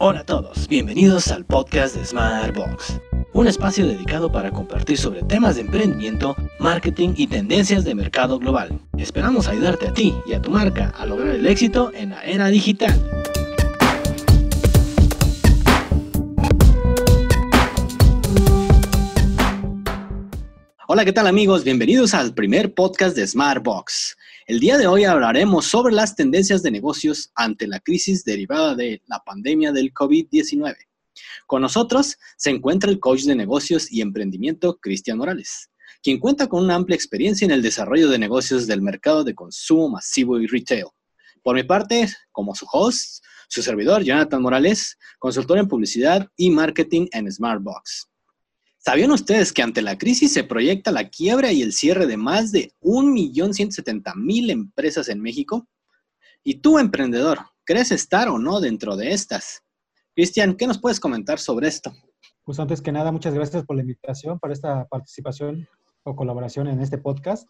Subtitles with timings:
[0.00, 3.00] Hola a todos, bienvenidos al podcast de Smartbox,
[3.32, 8.78] un espacio dedicado para compartir sobre temas de emprendimiento, marketing y tendencias de mercado global.
[8.96, 12.46] Esperamos ayudarte a ti y a tu marca a lograr el éxito en la era
[12.46, 12.94] digital.
[20.86, 21.64] Hola, ¿qué tal amigos?
[21.64, 24.17] Bienvenidos al primer podcast de Smartbox.
[24.48, 29.02] El día de hoy hablaremos sobre las tendencias de negocios ante la crisis derivada de
[29.06, 30.74] la pandemia del COVID-19.
[31.46, 35.68] Con nosotros se encuentra el coach de negocios y emprendimiento Cristian Morales,
[36.02, 39.90] quien cuenta con una amplia experiencia en el desarrollo de negocios del mercado de consumo
[39.90, 40.86] masivo y retail.
[41.42, 47.06] Por mi parte, como su host, su servidor Jonathan Morales, consultor en publicidad y marketing
[47.12, 48.07] en Smartbox.
[48.88, 52.52] ¿Sabían ustedes que ante la crisis se proyecta la quiebra y el cierre de más
[52.52, 55.68] de 1.170.000 empresas en México?
[56.42, 59.62] ¿Y tú, emprendedor, crees estar o no dentro de estas?
[60.14, 61.92] Cristian, ¿qué nos puedes comentar sobre esto?
[62.44, 65.68] Pues antes que nada, muchas gracias por la invitación para esta participación
[66.04, 67.46] o colaboración en este podcast.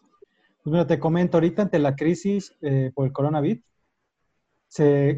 [0.61, 3.63] Pues mira, te comento ahorita ante la crisis eh, por el coronavirus,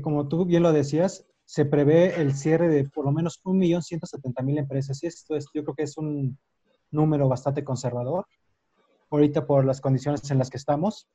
[0.03, 5.03] como tú bien lo decías, se prevé el cierre de por lo menos 1.170.000 empresas.
[5.03, 6.39] Y esto es, yo creo que es un
[6.91, 8.25] número bastante conservador,
[9.09, 11.09] ahorita por las condiciones en las que estamos.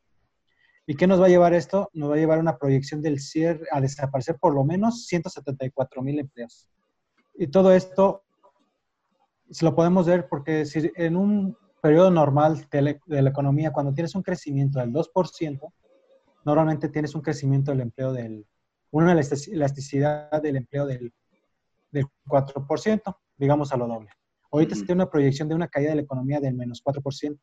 [0.87, 1.89] ¿Y qué nos va a llevar esto?
[1.95, 6.69] Nos va a llevar una proyección del cierre a desaparecer por lo menos 174.000 empleos.
[7.35, 8.23] Y todo esto
[9.51, 13.73] se lo podemos ver porque si en un periodo normal de la, de la economía,
[13.73, 15.73] cuando tienes un crecimiento del 2%,
[16.45, 18.47] normalmente tienes un crecimiento del empleo del
[18.91, 21.13] una elasticidad del empleo del,
[21.91, 24.11] del 4%, digamos a lo doble.
[24.51, 27.39] Ahorita se tiene una proyección de una caída de la economía del menos 4%,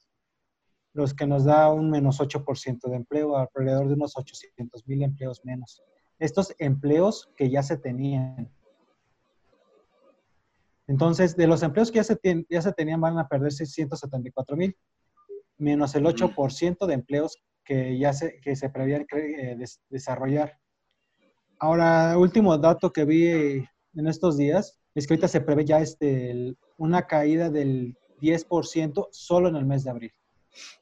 [0.93, 5.43] los que nos da un menos 8% de empleo, alrededor de unos 800 mil empleos
[5.43, 5.81] menos.
[6.19, 8.51] Estos empleos que ya se tenían.
[10.87, 12.19] Entonces, de los empleos que ya se,
[12.49, 14.77] ya se tenían, van a perderse 174 mil,
[15.57, 19.57] menos el 8% de empleos que ya se, que se prevían eh,
[19.89, 20.59] desarrollar.
[21.63, 26.57] Ahora, último dato que vi en estos días es que ahorita se prevé ya este,
[26.77, 30.11] una caída del 10% solo en el mes de abril.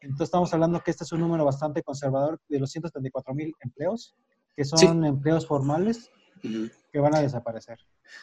[0.01, 4.15] Entonces estamos hablando que este es un número bastante conservador de los 174 mil empleos,
[4.55, 6.09] que son empleos formales
[6.41, 7.77] que van a desaparecer.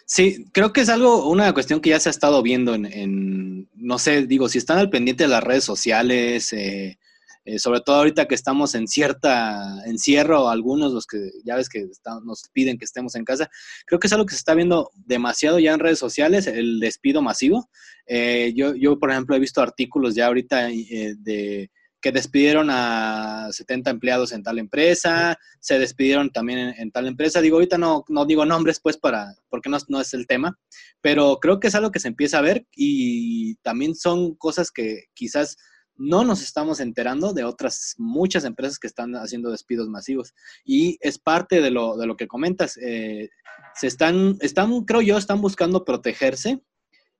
[0.05, 3.69] Sí, creo que es algo, una cuestión que ya se ha estado viendo en, en
[3.77, 6.99] no sé, digo, si están al pendiente de las redes sociales, eh,
[7.45, 11.89] eh, sobre todo ahorita que estamos en cierta encierro, algunos los que ya ves que
[12.25, 13.51] nos piden que estemos en casa,
[13.87, 17.23] creo que es algo que se está viendo demasiado ya en redes sociales, el despido
[17.23, 17.71] masivo.
[18.07, 23.49] Eh, yo, yo, por ejemplo, he visto artículos ya ahorita eh, de que despidieron a
[23.51, 27.41] 70 empleados en tal empresa, se despidieron también en, tal empresa.
[27.41, 30.59] Digo, ahorita no, no digo nombres, pues, para, porque no, no, es el tema,
[31.01, 35.07] pero creo que es algo que se empieza a ver y también son cosas que
[35.15, 35.57] quizás
[35.99, 40.35] no nos estamos enterando de otras muchas empresas que están haciendo despidos masivos.
[40.65, 42.79] Y es parte de lo, de lo que comentas.
[42.79, 43.29] Eh,
[43.75, 46.63] se están, están, creo yo, están buscando protegerse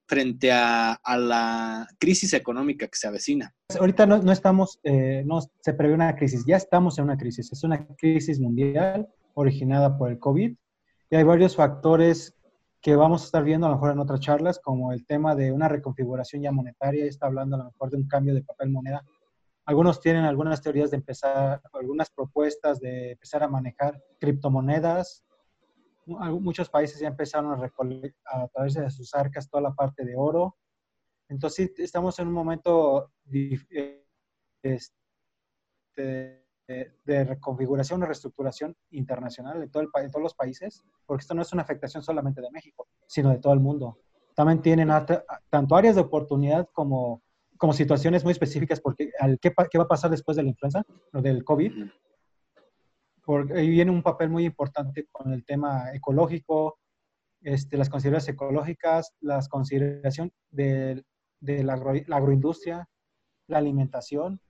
[0.07, 3.55] frente a, la crisis económica que se avecina.
[3.79, 7.53] Ahorita no, estamos, eh, no se prevé una crisis, ya estamos en una crisis.
[7.53, 10.55] Es una crisis mundial originada por el COVID
[11.11, 12.35] y hay varios factores
[12.81, 15.51] que vamos a estar viendo a lo mejor en otras charlas, como el tema de
[15.53, 19.05] una reconfiguración ya monetaria, está hablando a lo mejor de un cambio de papel moneda.
[19.65, 25.25] Algunos tienen algunas teorías de empezar, algunas propuestas de empezar a manejar criptomonedas.
[26.07, 30.15] Muchos países ya empezaron a recolectar a través de sus arcas toda la parte de
[30.17, 30.57] oro.
[31.29, 33.11] Entonces, estamos en un momento
[34.63, 41.35] este, de, reconfiguración o reestructuración internacional en, todo el, en todos los países, porque esto
[41.35, 43.99] no es una afectación solamente de México, sino de todo el mundo.
[44.35, 44.91] También tienen
[45.51, 47.23] tanto áreas de oportunidad como,
[47.57, 50.85] como situaciones muy específicas, porque al, ¿qué, ¿qué, va a pasar después de la influenza
[51.13, 51.91] o del COVID?
[53.25, 56.79] Porque ahí viene un papel muy importante con el tema ecológico,
[57.41, 61.03] este, las consideraciones ecológicas, las consideraciones de,
[61.41, 62.89] de la, la agroindustria,
[63.47, 64.41] la alimentación,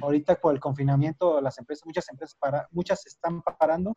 [0.00, 2.36] Ahorita con el confinamiento, las empresas, muchas empresas
[2.70, 3.96] muchas están parando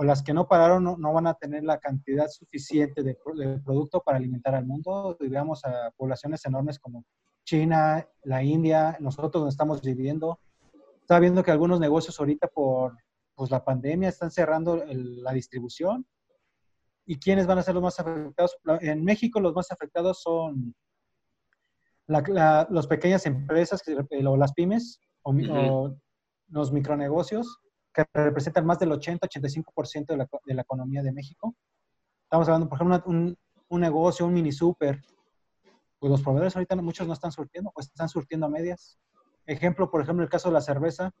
[0.00, 3.18] o las que no pararon no, van a tener la cantidad suficiente de,
[3.64, 5.16] producto para alimentar al mundo.
[5.18, 7.04] Digamos a poblaciones enormes como
[7.44, 10.38] China, la India, nosotros donde estamos viviendo.
[11.00, 12.96] Está viendo que algunos negocios ahorita por
[13.34, 16.06] pues, la pandemia están cerrando la distribución.
[17.04, 18.56] ¿Y quiénes van a ser los más afectados?
[18.80, 20.76] En México los más afectados son
[22.08, 25.94] la, las pequeñas empresas eh, o las pymes o,
[26.50, 27.60] los micronegocios
[27.92, 31.54] que representan más del 80-85% de la, de la economía de México.
[32.22, 33.36] Estamos hablando, por ejemplo, un,
[33.68, 35.00] un negocio, un mini super.
[35.98, 38.98] Pues los proveedores ahorita muchos no están surtiendo, pues están surtiendo a medias.
[39.46, 41.12] Ejemplo, por ejemplo, el caso de la cerveza,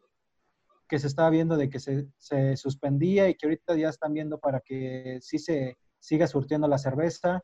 [0.88, 4.38] que se estaba viendo de que se, se suspendía y que ahorita ya están viendo
[4.38, 7.42] para que sí se siga surtiendo la cerveza.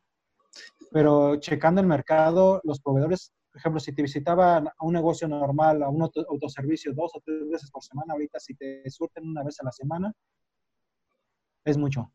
[0.91, 5.83] Pero checando el mercado, los proveedores, por ejemplo, si te visitaban a un negocio normal,
[5.83, 9.61] a un autoservicio dos o tres veces por semana, ahorita si te surten una vez
[9.61, 10.12] a la semana,
[11.65, 12.12] es mucho.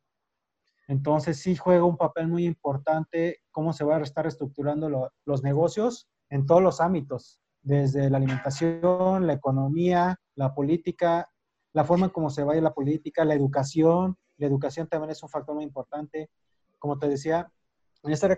[0.88, 6.10] Entonces sí juega un papel muy importante cómo se va a estar reestructurando los negocios
[6.30, 11.30] en todos los ámbitos, desde la alimentación, la economía, la política,
[11.74, 14.18] la forma en cómo se vaya la política, la educación.
[14.38, 16.30] La educación también es un factor muy importante.
[16.80, 17.52] Como te decía,
[18.04, 18.38] esta,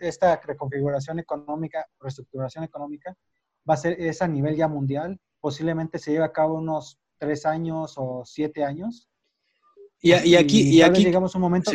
[0.00, 3.16] esta reconfiguración económica, reestructuración económica,
[3.68, 5.18] va a ser es a nivel ya mundial.
[5.40, 9.08] Posiblemente se lleve a cabo unos tres años o siete años.
[10.00, 11.72] Y, aquí, y, aquí llegamos un momento.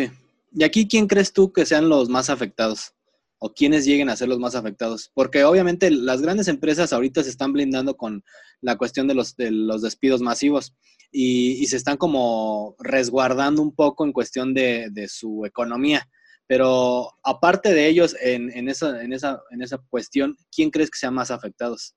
[0.51, 2.93] ¿Y aquí quién crees tú que sean los más afectados?
[3.37, 5.11] ¿O quiénes lleguen a ser los más afectados?
[5.13, 8.23] Porque obviamente las grandes empresas ahorita se están blindando con
[8.61, 10.73] la cuestión de los, de los despidos masivos
[11.11, 16.07] y, se están como resguardando un poco en cuestión de, de su economía.
[16.47, 20.99] Pero aparte de ellos, en, en, esa, en, esa, en esa cuestión, ¿quién crees que
[20.99, 21.95] sean más afectados?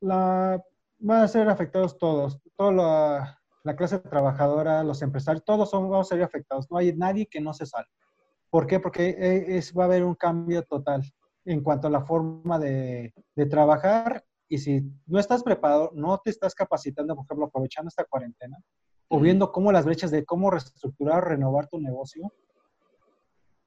[0.00, 0.62] La,
[0.98, 2.38] van a ser afectados todos.
[2.56, 6.70] Toda la, la, clase trabajadora, los empresarios, todos son, vamos a ser afectados.
[6.70, 7.90] No hay nadie que no se salve.
[8.50, 8.80] ¿Por qué?
[8.80, 11.02] Porque e, va a haber un cambio total
[11.44, 13.12] en cuanto a la forma de
[13.50, 18.58] trabajar y si no estás preparado, no te estás capacitando, por ejemplo, aprovechando esta cuarentena,
[19.08, 22.32] o viendo cómo las brechas de cómo reestructurar, renovar tu negocio,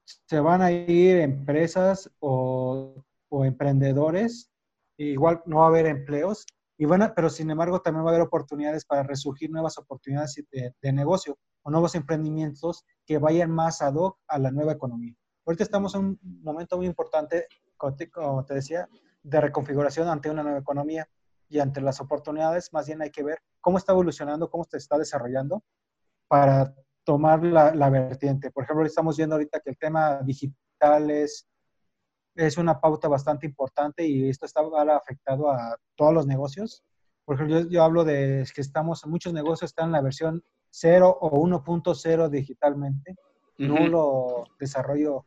[0.03, 4.51] se van a ir empresas o, o emprendedores,
[4.97, 6.45] igual no va a haber empleos,
[6.77, 10.73] y bueno, pero sin embargo también va a haber oportunidades para resurgir nuevas oportunidades de,
[10.81, 15.15] de negocio o nuevos emprendimientos que vayan más ad hoc a la nueva economía.
[15.45, 17.47] Ahorita estamos en un momento muy importante,
[17.77, 18.87] como te decía,
[19.23, 21.07] de reconfiguración ante una nueva economía
[21.49, 24.97] y ante las oportunidades, más bien hay que ver cómo está evolucionando, cómo se está
[24.97, 25.63] desarrollando
[26.27, 26.73] para
[27.03, 28.51] tomar la, vertiente.
[28.51, 31.47] Por ejemplo, estamos viendo ahorita que el tema digital es,
[32.35, 34.61] es una pauta bastante importante y esto está
[34.95, 36.83] afectado a todos los negocios.
[37.23, 41.41] Por ejemplo, yo, hablo de que estamos, muchos negocios están en la versión 0 o
[41.45, 43.15] 1.0 digitalmente,
[43.57, 45.25] no lo desarrollo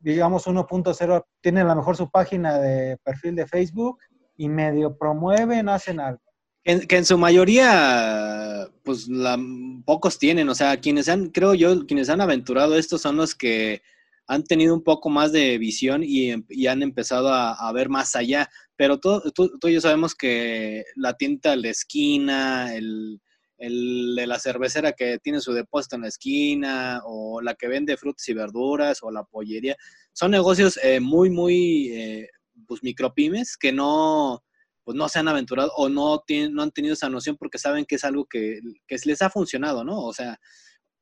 [0.00, 3.98] digamos 1.0, tiene a lo mejor su página de perfil de Facebook
[4.36, 6.22] y medio promueven, hacen algo.
[6.64, 9.38] que en su mayoría, pues la,
[9.84, 13.82] pocos tienen, o sea, quienes han, creo yo, quienes han aventurado esto son los que
[14.26, 16.32] han tenido un poco más de visión y,
[16.66, 18.50] han empezado a, ver más allá.
[18.76, 23.20] Pero tú, tú, y yo sabemos que la tienda de la esquina, el,
[23.58, 27.96] el de la cervecera que tiene su depósito en la esquina, o la que vende
[27.96, 29.76] frutas y verduras, o la pollería.
[30.12, 32.28] Son negocios eh, muy, muy, eh,
[32.66, 34.42] pues micropymes que no,
[34.84, 37.84] pues no se han aventurado o no, tienen, no han tenido esa noción porque saben
[37.86, 40.00] que es algo que, que les ha funcionado, ¿no?
[40.00, 40.38] O sea,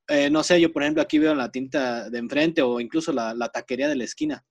[0.07, 3.33] eh, no sé, yo por ejemplo aquí veo la tinta de enfrente o incluso la,
[3.33, 4.45] la taquería de la esquina,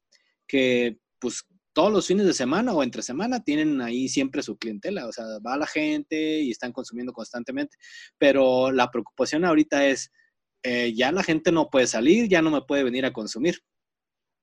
[0.47, 1.45] que pues
[1.75, 5.25] todos los fines de semana o entre semana tienen ahí siempre su clientela, o sea,
[5.45, 7.77] va la gente y están consumiendo constantemente,
[8.17, 10.11] pero la preocupación ahorita es,
[10.63, 13.61] eh, ya la gente no puede salir, ya no me puede venir a consumir.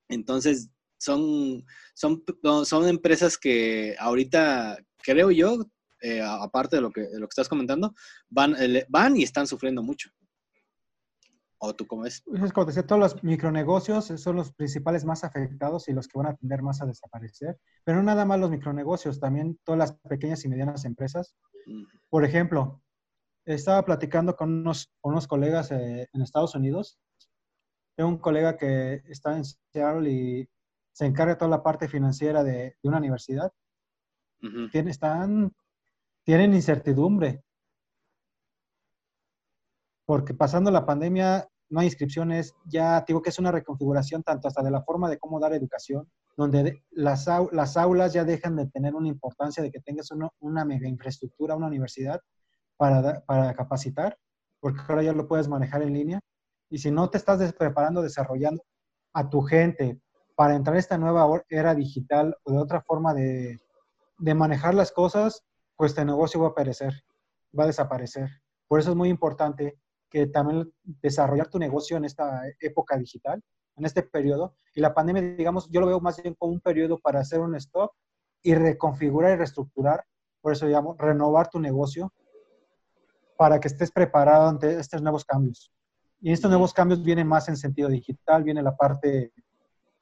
[0.09, 0.69] Entonces,
[1.01, 1.65] son,
[1.95, 2.23] son,
[2.63, 5.65] son empresas que ahorita, creo yo,
[6.01, 7.93] eh, aparte de lo, que, de lo que estás comentando,
[8.29, 10.11] van, eh, van y están sufriendo mucho.
[11.57, 12.23] ¿O tú cómo ves?
[12.43, 16.27] Es como decía, todos los micronegocios son los principales más afectados y los que van
[16.27, 17.59] a tender más a desaparecer.
[17.83, 21.35] Pero no nada más los micronegocios, también todas las pequeñas y medianas empresas.
[22.09, 22.81] Por ejemplo,
[23.45, 26.99] estaba platicando con unos, unos colegas eh, en Estados Unidos.
[27.95, 30.49] Tengo un colega que está en Seattle y
[30.91, 33.51] se encarga toda la parte financiera de, de una universidad.
[34.89, 35.51] están,
[36.23, 37.43] tienen incertidumbre
[40.11, 44.61] porque pasando la pandemia no hay inscripciones, ya digo que es una reconfiguración tanto hasta
[44.61, 46.05] de la forma de cómo dar educación,
[46.35, 50.09] donde las, las aulas ya dejan de tener una importancia de que tengas
[50.41, 52.19] una mega infraestructura, una universidad
[52.75, 54.17] para, para capacitar,
[54.59, 56.19] porque ahora ya lo puedes manejar en línea.
[56.69, 58.63] Y si no te estás preparando, desarrollando
[59.13, 60.01] a tu gente
[60.41, 63.59] para entrar en esta nueva era digital o de otra forma de,
[64.17, 65.43] de manejar las cosas,
[65.75, 67.03] pues tu negocio va a perecer,
[67.55, 68.27] va a desaparecer.
[68.67, 69.77] Por eso es muy importante
[70.09, 73.39] que también desarrollar tu negocio en esta época digital,
[73.75, 74.55] en este periodo.
[74.73, 77.53] Y la pandemia, digamos, yo lo veo más bien como un periodo para hacer un
[77.53, 77.91] stop
[78.41, 80.03] y reconfigurar y reestructurar,
[80.41, 82.11] por eso llamo, renovar tu negocio
[83.37, 85.71] para que estés preparado ante estos nuevos cambios.
[86.19, 89.31] Y estos nuevos cambios vienen más en sentido digital, viene la parte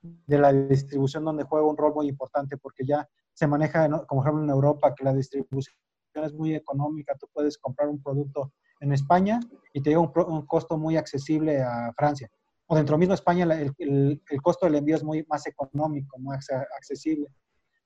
[0.02, 4.44] de la distribución donde juega un rol muy importante porque ya se maneja, como ejemplo
[4.44, 5.76] en Europa, que la distribución
[6.16, 8.52] es muy económica, tú puedes comprar un producto
[8.82, 9.40] en España
[9.74, 12.30] y te llega un, costo muy accesible a Francia.
[12.68, 17.28] O dentro mismo España el, el, costo del envío es muy más económico, más accesible.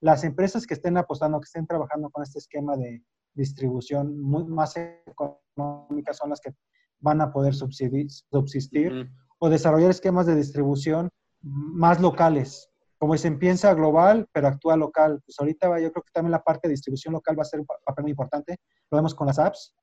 [0.01, 3.03] Las empresas que estén apostando, que estén trabajando con este esquema de
[3.33, 6.53] distribución muy más económicas son las que
[6.99, 11.09] van a poder subsistir o desarrollar esquemas de distribución
[11.43, 12.69] más locales.
[12.97, 15.21] Como se piensa global, pero actúa local.
[15.25, 17.65] Pues ahorita yo creo que también la parte de distribución local va a ser un
[17.65, 18.57] papel muy importante.
[18.89, 19.75] Lo vemos con las apps.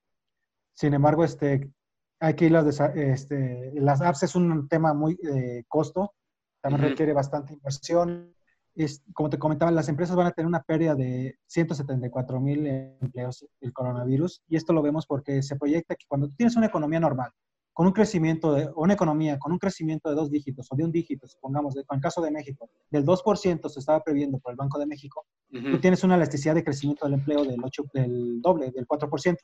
[0.72, 1.70] Sin embargo, este,
[2.18, 6.14] aquí las, este, las apps es un tema muy de costo.
[6.62, 8.34] También requiere bastante inversión.
[8.74, 13.46] Es, como te comentaba, las empresas van a tener una pérdida de 174 mil empleos
[13.60, 14.42] el coronavirus.
[14.48, 17.32] Y esto lo vemos porque se proyecta que cuando tienes una economía normal,
[17.72, 20.92] con un crecimiento de una economía con un crecimiento de dos dígitos o de un
[20.92, 24.78] dígito, supongamos, en el caso de México, del 2% se estaba previendo por el Banco
[24.78, 28.86] de México, tú tienes una elasticidad de crecimiento del empleo del, 8, del doble, del
[28.86, 29.38] 4%.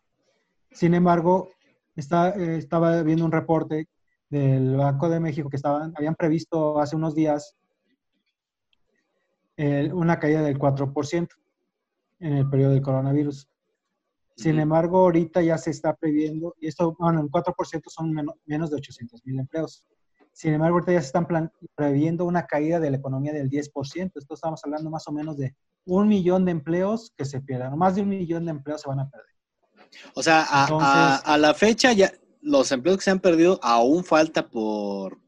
[0.70, 1.50] Sin embargo,
[1.94, 3.88] está, eh, estaba viendo un reporte
[4.28, 7.56] del Banco de México que estaban, habían previsto hace unos días
[9.56, 11.28] eh, una caída del 4%
[12.20, 13.48] en el periodo del coronavirus.
[14.36, 18.14] Sin embargo, ahorita ya se está previendo, y esto, bueno, el 4% son
[18.44, 19.86] menos de 800 mil empleos.
[20.32, 21.26] Sin embargo, ahorita ya se están
[21.74, 24.12] previendo una caída de la economía del 10%.
[24.14, 27.78] Esto estamos hablando más o menos de un millón de empleos que se pierdan.
[27.78, 29.34] Más de un millón de empleos se van a perder.
[30.14, 32.12] O sea, a, la fecha ya
[32.42, 35.18] los empleos que se han perdido aún falta por,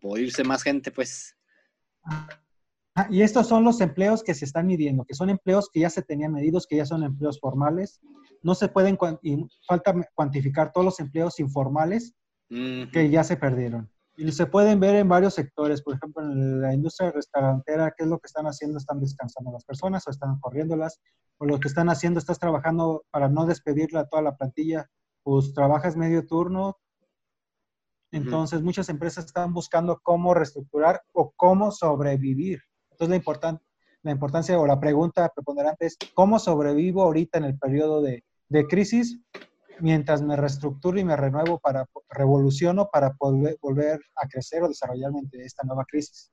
[0.00, 1.34] por irse más gente, pues.
[2.04, 5.88] Ah, y estos son los empleos que se están midiendo, que son empleos que ya
[5.88, 8.00] se tenían medidos, que ya son empleos formales.
[8.42, 12.14] No se pueden, y falta cuantificar todos los empleos informales
[12.48, 13.90] que ya se perdieron.
[14.16, 18.10] Y se pueden ver en varios sectores, por ejemplo, en la industria restaurantera, ¿qué es
[18.10, 18.78] lo que están haciendo?
[18.78, 21.00] Están descansando las personas o están corriéndolas,
[21.38, 24.90] o lo que están haciendo, estás trabajando para no despedirla a toda la plantilla,
[25.22, 26.78] pues trabajas medio turno.
[28.10, 32.60] Entonces, muchas empresas están buscando cómo reestructurar o cómo sobrevivir.
[32.90, 33.62] Entonces, la, importante
[34.02, 38.66] la importancia o la pregunta preponderante es, ¿cómo sobrevivo ahorita en el periodo de, de
[38.66, 39.18] crisis
[39.80, 45.20] mientras me reestructuro y me renuevo para revoluciono para poder volver a crecer o desarrollarme
[45.20, 46.32] ante esta nueva crisis?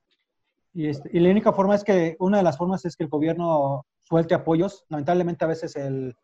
[0.72, 3.10] Y, este, y la única forma es que, una de las formas es que el
[3.10, 4.84] gobierno suelte apoyos.
[4.88, 6.14] Lamentablemente a veces el,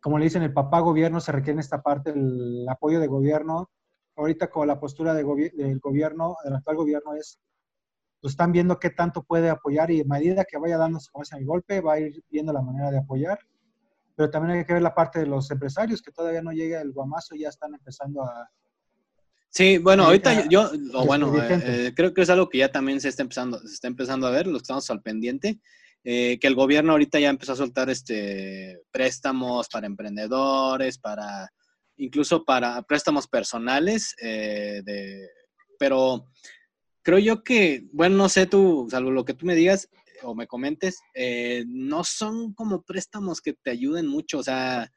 [0.00, 3.70] como le dicen, el papá gobierno se requiere en esta parte el apoyo de gobierno.
[4.16, 7.38] Ahorita con la postura de del gobierno, del actual gobierno es
[8.20, 11.82] pues están viendo qué tanto puede apoyar y a medida que vaya dándose el golpe,
[11.82, 13.38] va a ir viendo la manera de apoyar.
[14.16, 16.92] Pero también hay que ver la parte de los empresarios, que todavía no llega el
[16.92, 18.48] guamazo y ya están empezando a...
[19.50, 20.70] Sí, bueno, ahorita yo,
[21.06, 23.86] bueno, eh, eh, creo que es algo que ya también se está empezando, se está
[23.86, 25.60] empezando a ver, los que estamos al pendiente,
[26.02, 31.48] eh, que el gobierno ahorita ya empezó a soltar este préstamos para emprendedores, para
[31.96, 35.28] incluso para préstamos personales, de,
[35.78, 36.26] pero
[37.02, 39.88] creo yo que, bueno, no sé tú, salvo lo que tú me digas
[40.24, 44.90] o me comentes, eh, no son como préstamos que te ayuden mucho, o sea,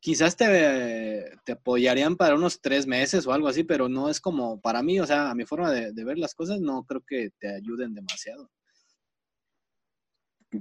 [0.00, 4.60] quizás te, te, apoyarían para unos tres meses o algo así, pero no es como
[4.60, 7.54] para mí, o sea, a mi forma de, ver las cosas, no creo que te
[7.54, 8.50] ayuden demasiado.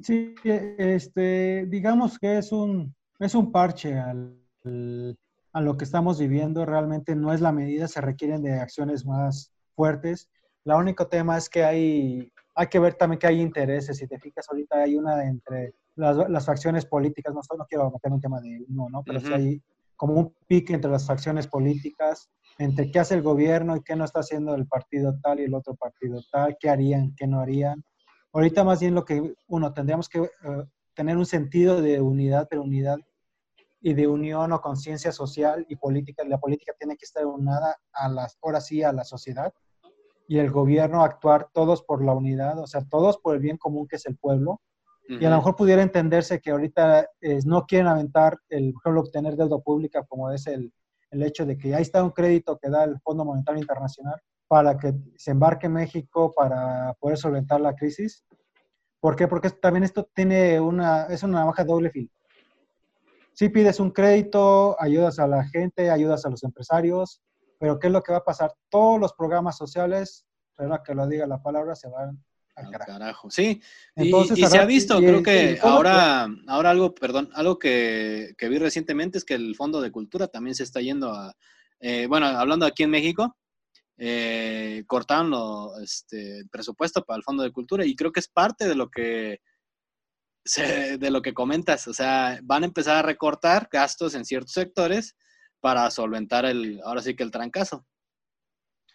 [0.02, 4.40] Sí, este, digamos que es un, es un parche al,
[5.54, 9.54] a lo que estamos viviendo, realmente no es la medida, se requieren de acciones más
[9.76, 10.30] fuertes
[10.66, 13.98] la único tema es que hay, hay que ver también que hay intereses.
[13.98, 18.12] Si te fijas, ahorita hay una entre las, las facciones políticas, no, no quiero meter
[18.12, 19.04] un tema de uno, ¿no?
[19.04, 19.62] Pero sí hay
[19.98, 24.06] como un pique entre las facciones políticas, entre qué hace el gobierno y qué no
[24.06, 27.84] está haciendo el partido tal y el otro partido tal, qué harían, qué no harían.
[28.34, 30.30] Ahorita más bien lo que uno tendríamos que eh,
[30.94, 32.98] tener un sentido de unidad, pero unidad
[33.82, 36.24] y de unión o conciencia social y política.
[36.26, 39.54] La política tiene que estar unada a las, ahora sí, a la sociedad
[40.28, 43.88] y el gobierno actuar todos por la unidad, o sea, todos por el bien común
[43.88, 44.62] que es el pueblo.
[45.08, 49.02] Y a lo mejor pudiera entenderse que ahorita eh, no quieren aventar, el, por ejemplo,
[49.02, 50.74] obtener deuda pública, como es el,
[51.12, 54.78] el hecho de que ahí está un crédito que da el Fondo Monetario Internacional para
[54.78, 58.26] que se embarque México para poder solventar la crisis.
[59.00, 59.28] ¿Por qué?
[59.28, 62.10] Porque también esto tiene una, es una navaja doble filo.
[63.34, 67.22] Si pides un crédito, ayudas a la gente, ayudas a los empresarios,
[67.60, 68.54] pero ¿qué es lo que va a pasar?
[68.70, 70.26] Todos los programas sociales,
[70.86, 72.24] que lo diga la palabra, se van
[72.56, 73.30] al carajo.
[73.30, 73.62] Sí,
[73.96, 74.12] y,
[74.48, 79.34] se ha visto, creo que ahora, ahora algo, perdón, algo que, vi recientemente es que
[79.34, 81.36] el Fondo de Cultura también se está yendo a,
[81.80, 83.36] eh, bueno, hablando aquí en México,
[83.98, 85.34] eh, cortaron
[85.82, 88.90] este, el presupuesto para el Fondo de Cultura y creo que es parte de lo
[88.90, 89.42] que
[91.00, 95.16] de lo que comentas, o sea, van a empezar a recortar gastos en ciertos sectores
[95.66, 97.88] para solventar el, ahora sí que el trancazo.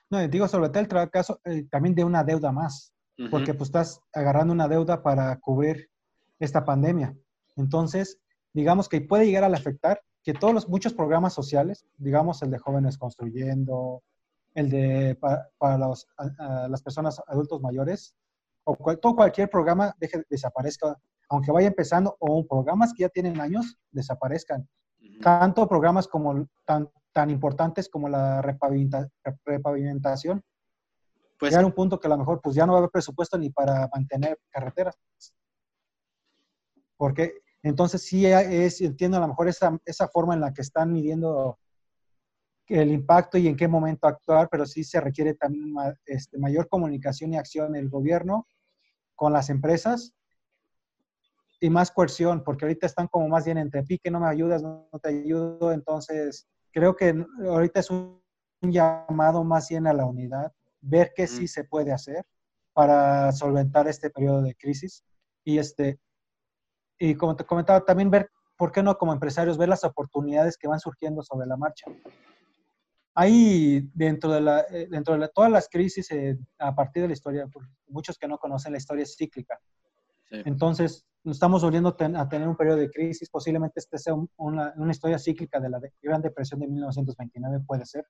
[0.09, 2.95] No, digo solventar el trancazo eh, también de una deuda más,
[3.29, 5.91] porque pues estás agarrando una deuda para cubrir
[6.39, 7.13] esta pandemia.
[7.57, 8.21] Entonces,
[8.53, 12.59] digamos que puede llegar a afectar que todos los muchos programas sociales, digamos el de
[12.59, 14.05] jóvenes construyendo,
[14.55, 15.19] el de
[15.59, 16.07] para, los,
[16.69, 18.15] las personas adultos mayores,
[18.63, 20.97] o todo cualquier programa deje, desaparezca
[21.31, 24.69] aunque vaya empezando, o programas que ya tienen años, desaparezcan.
[25.23, 30.43] Tanto programas como tan, tan importantes como la repavimentación.
[31.39, 32.91] Pues, llegar a un punto que a lo mejor pues ya no va a haber
[32.91, 34.99] presupuesto ni para mantener carreteras.
[36.97, 40.93] Porque entonces sí es, entiendo a lo mejor esa, esa forma en la que están
[40.93, 41.59] midiendo
[42.67, 45.75] el impacto y en qué momento actuar, pero sí se requiere también
[46.07, 48.47] este, mayor comunicación y acción del gobierno
[49.17, 50.15] con las empresas
[51.61, 54.89] y más coerción, porque ahorita están como más bien entre pique, no me ayudas, no,
[55.03, 55.73] te ayudo.
[55.73, 57.15] Entonces, creo que
[57.47, 58.19] ahorita es un,
[58.63, 60.53] llamado más bien a la unidad,
[60.83, 62.27] ver qué sí se puede hacer
[62.75, 65.03] para solventar este periodo de crisis.
[65.45, 65.99] Y, este,
[66.99, 70.69] y como te comentaba, también ver, ¿por qué no como empresarios, ver las oportunidades que
[70.69, 71.87] van surgiendo sobre la marcha?
[73.15, 77.15] Hay dentro de, la, eh, dentro de todas las crisis, eh, a partir de la
[77.15, 77.49] historia,
[77.89, 79.59] muchos que no conocen la historia es cíclica.
[80.31, 85.19] Entonces, estamos volviendo a tener un periodo de crisis, posiblemente este sea una, una, historia
[85.19, 88.07] cíclica de la Gran Depresión de 1929, puede ser.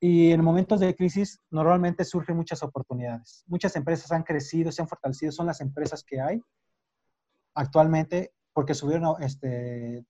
[0.00, 3.42] Y en momentos de crisis normalmente surgen muchas oportunidades.
[3.46, 6.40] Muchas empresas han crecido, se han fortalecido, son las empresas que hay
[7.54, 10.04] actualmente porque subieron este,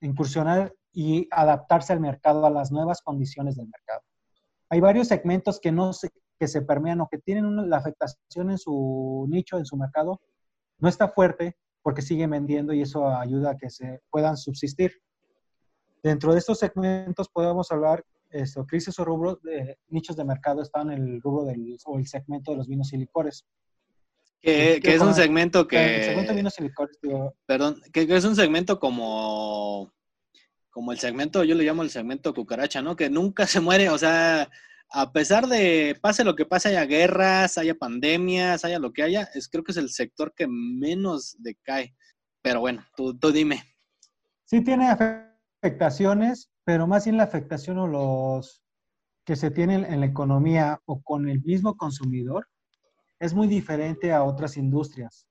[0.00, 4.02] incursionar y adaptarse al mercado, a las nuevas condiciones del mercado.
[4.68, 8.58] Hay varios segmentos que no se, que se permean o que tienen la afectación en
[8.58, 10.20] su nicho, en su mercado,
[10.78, 14.92] no está fuerte porque siguen vendiendo y eso ayuda a que se puedan subsistir.
[16.02, 20.90] Dentro de estos segmentos podemos hablar, esto, crisis o rubros de nichos de mercado están
[20.90, 23.44] en el rubro del, o el segmento de los vinos y licores.
[24.40, 25.96] Que, es un segmento que...
[25.96, 26.98] El segmento de vinos y licores,
[27.46, 29.92] Perdón, que, es un segmento como
[30.70, 32.94] como el segmento, yo le llamo el segmento cucaracha, ¿no?
[32.94, 34.48] Que nunca se muere, o sea,
[34.90, 39.28] a pesar de pase lo que pase, haya guerras, haya pandemias, haya lo que haya,
[39.34, 41.94] es, creo que es el sector que menos decae.
[42.42, 43.62] Pero bueno, tú, tú dime.
[44.44, 48.62] Sí tiene afectaciones, pero más bien la afectación o los
[49.24, 52.48] que se tienen en la economía o con el mismo consumidor
[53.20, 55.26] es muy diferente a otras industrias.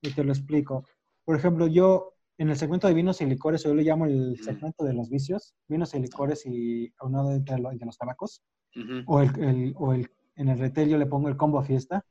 [0.00, 0.86] Y te lo explico.
[1.24, 4.84] Por ejemplo, yo en el segmento de vinos y licores, yo le llamo el segmento
[4.84, 8.42] de los vicios, vinos y licores y aunado de, de los tabacos
[9.06, 12.04] o, el, o el, en el retail yo le pongo el combo fiesta.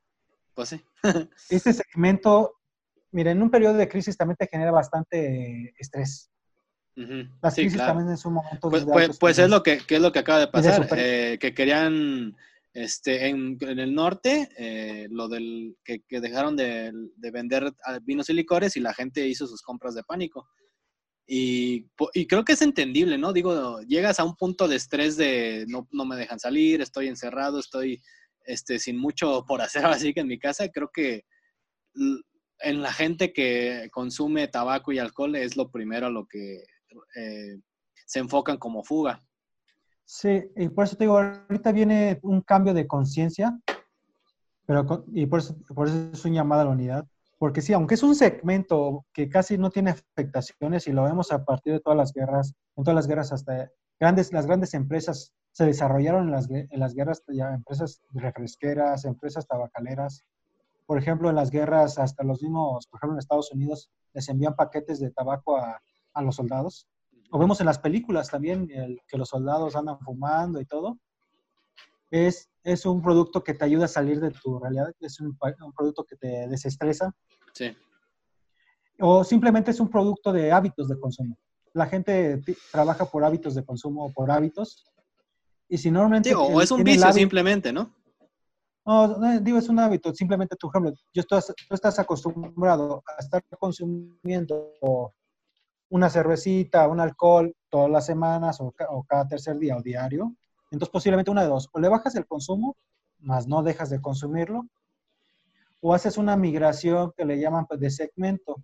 [0.53, 0.81] Pues sí.
[1.49, 2.55] este segmento,
[3.11, 6.29] mira, en un periodo de crisis también te genera bastante estrés.
[6.95, 8.69] Las crisis también en su momento.
[8.69, 11.53] Pues, pues, pues es lo que, que, es lo que acaba de pasar, eh, que
[11.53, 12.35] querían
[12.73, 17.71] este, en, en el norte, eh, lo del que, que dejaron de, de, vender
[18.03, 20.47] vinos y licores y la gente hizo sus compras de pánico.
[21.33, 21.87] Y,
[22.27, 23.31] creo que es entendible, ¿no?
[23.31, 27.57] Digo, llegas a un punto de estrés de no, no me dejan salir, estoy encerrado,
[27.57, 28.01] estoy
[28.43, 30.67] este, sin mucho por hacer así que en mi casa.
[30.67, 31.23] Creo que
[32.59, 36.65] en la gente que consume tabaco y alcohol es lo primero a lo que
[37.15, 37.57] eh,
[38.05, 39.23] se enfocan como fuga.
[40.03, 43.57] Sí, y por eso te digo, ahorita viene un cambio de conciencia,
[44.65, 47.07] pero y por eso, por eso es un llamado a la unidad,
[47.41, 51.43] porque sí, aunque es un segmento que casi no tiene afectaciones y lo vemos a
[51.43, 55.65] partir de todas las guerras, en todas las guerras hasta grandes, las grandes empresas se
[55.65, 60.23] desarrollaron en las, en las guerras, ya empresas refresqueras, empresas tabacaleras.
[60.85, 64.55] Por ejemplo, en las guerras, hasta los mismos, por ejemplo, en Estados Unidos, les envían
[64.55, 65.81] paquetes de tabaco a,
[66.13, 66.87] a los soldados.
[67.31, 70.99] O vemos en las películas también el, que los soldados andan fumando y todo.
[72.11, 75.73] Es, es un producto que te ayuda a salir de tu realidad, es un, un
[75.73, 77.15] producto que te desestresa,
[77.53, 77.75] Sí.
[78.99, 81.37] O simplemente es un producto de hábitos de consumo.
[81.73, 84.85] La gente trabaja por hábitos de consumo o por hábitos.
[85.67, 86.35] Y si normalmente...
[86.35, 87.93] o es un vicio simplemente, ¿no?
[88.85, 90.13] No, digo, es un hábito.
[90.13, 91.35] Simplemente, tu ejemplo, yo tú
[91.69, 94.73] estás acostumbrado a estar consumiendo
[95.89, 100.35] una cervecita, un alcohol todas las semanas o, o, cada tercer día o diario.
[100.71, 101.69] Entonces, posiblemente una de dos.
[101.73, 102.75] O le bajas el consumo,
[103.19, 104.65] más no dejas de consumirlo,
[105.81, 108.63] o haces una migración que le llaman pues, de segmento.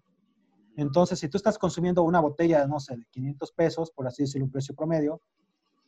[0.78, 4.46] Entonces, si tú estás consumiendo una botella, no sé, de 500 pesos, por así decirlo,
[4.46, 5.22] un precio promedio,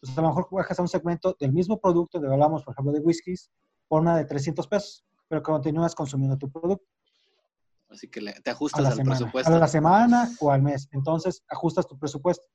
[0.01, 2.91] pues a lo mejor bajas a un segmento del mismo producto, de hablamos, por ejemplo,
[2.91, 3.49] de whiskies,
[3.87, 6.85] por una de 300 pesos, pero continúas consumiendo tu producto.
[7.89, 9.51] Así que te ajustas al presupuesto.
[9.51, 10.87] A la semana o al mes.
[10.91, 12.47] Entonces, ajustas tu presupuesto.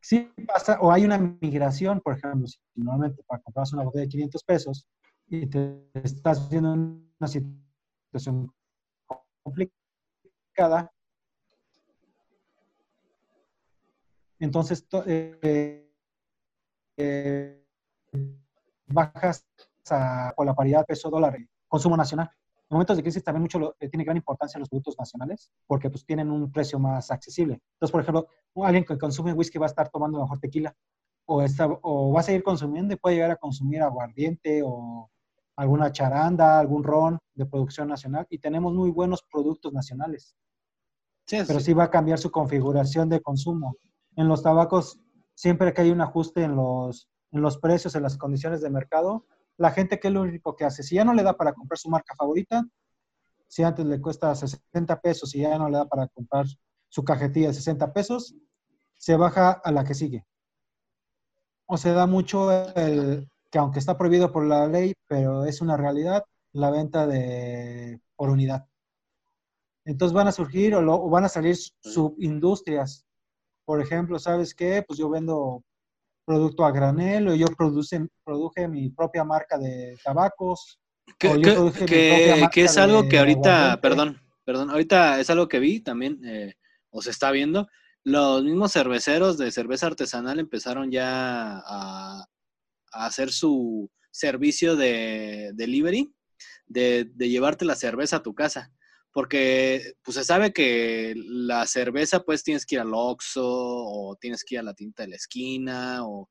[0.00, 4.08] Sí pasa, o hay una migración, por ejemplo, si normalmente para comprar una botella de
[4.08, 4.86] 500 pesos
[5.26, 8.52] y te estás viendo una situación
[9.42, 10.90] complicada,
[14.38, 15.90] entonces eh,
[16.96, 17.64] eh,
[18.86, 19.46] bajas
[19.90, 22.30] a, con la paridad peso-dólar, consumo nacional.
[22.70, 26.04] En momentos de crisis también mucho eh, tiene gran importancia los productos nacionales porque pues
[26.04, 27.60] tienen un precio más accesible.
[27.74, 28.28] Entonces, por ejemplo,
[28.62, 30.74] alguien que consume whisky va a estar tomando mejor tequila
[31.26, 35.10] o, está, o va a seguir consumiendo y puede llegar a consumir aguardiente o
[35.56, 40.36] alguna charanda, algún ron de producción nacional y tenemos muy buenos productos nacionales.
[41.28, 43.76] Pero sí va a cambiar su configuración de consumo.
[44.16, 44.98] En los tabacos,
[45.34, 49.26] siempre que hay un ajuste en los, en los precios, en las condiciones de mercado,
[49.58, 50.82] la gente, ¿qué es lo único que hace?
[50.82, 52.64] Si ya no le da para comprar su marca favorita,
[53.48, 56.46] si antes le cuesta 60 pesos y ya no le da para comprar
[56.88, 58.34] su cajetilla de 60 pesos,
[58.96, 60.24] se baja a la que sigue.
[61.66, 65.76] O se da mucho el, que aunque está prohibido por la ley, pero es una
[65.76, 68.66] realidad, la venta de por unidad.
[69.84, 73.06] Entonces van a surgir o, van a salir subindustrias.
[73.64, 74.84] Por ejemplo, ¿sabes qué?
[74.86, 75.64] Pues yo vendo
[76.28, 80.78] producto a granel o yo produce, produje mi propia marca de tabacos.
[81.18, 81.30] Que,
[82.54, 86.52] es algo que ahorita, perdón, perdón, ahorita es algo que vi también, eh,
[86.90, 87.66] o se está viendo.
[88.04, 92.26] Los mismos cerveceros de cerveza artesanal empezaron ya a,
[92.92, 96.12] hacer su servicio de delivery,
[96.66, 98.70] de, de llevarte la cerveza a tu casa
[99.18, 104.44] porque pues se sabe que la cerveza pues tienes que ir al Oxxo o tienes
[104.44, 106.28] que ir a la tinta de la esquina o,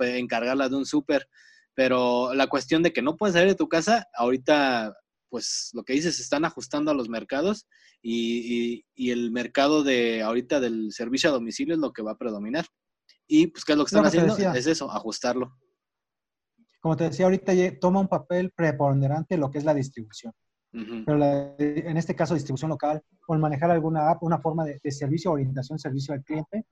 [0.00, 1.28] encargarla de un súper,
[1.74, 4.96] pero la cuestión de que no puedes salir de tu casa, ahorita
[5.28, 7.68] pues lo que dices, están ajustando a los mercados
[8.02, 12.66] y, el mercado de ahorita del servicio a domicilio es lo que va a predominar.
[13.28, 14.36] Y pues, ¿qué es lo que están haciendo?
[14.36, 15.56] Es eso, ajustarlo.
[16.80, 20.34] Como te decía, ahorita toma un papel preponderante lo que es la distribución.
[20.74, 21.24] Pero
[21.58, 26.14] en este caso, distribución local, o manejar alguna app, una forma de, servicio, orientación, servicio
[26.14, 26.66] al cliente,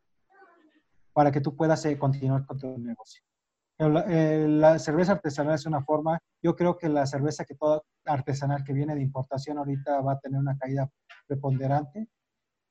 [1.13, 3.23] para que tú puedas eh, continuar con tu negocio.
[3.79, 8.65] Eh, la, cerveza artesanal es una forma, yo creo que la cerveza que toda artesanal
[8.65, 10.89] que viene de importación ahorita va a tener una caída
[11.27, 12.09] preponderante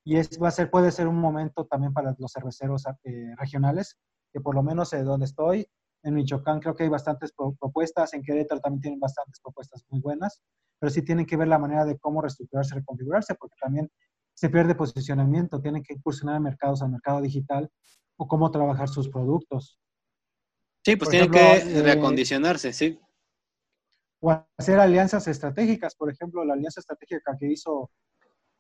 [0.04, 3.98] y es, va a ser, puede ser un momento también para los cerveceros eh, regionales,
[4.34, 5.68] que por lo menos de donde estoy,
[6.04, 10.42] en Michoacán creo que hay bastantes propuestas, en Querétaro también tienen bastantes propuestas muy buenas,
[10.82, 13.88] pero sí tienen que ver la manera de cómo reestructurarse, reconfigurarse, porque también
[14.34, 17.70] se pierde posicionamiento, tienen que incursionar mercados al mercado digital
[18.18, 19.80] o cómo trabajar sus productos.
[20.84, 23.00] Sí, pues tienen que eh, reacondicionarse, sí.
[24.22, 27.92] O hacer alianzas estratégicas, por ejemplo, la alianza estratégica que hizo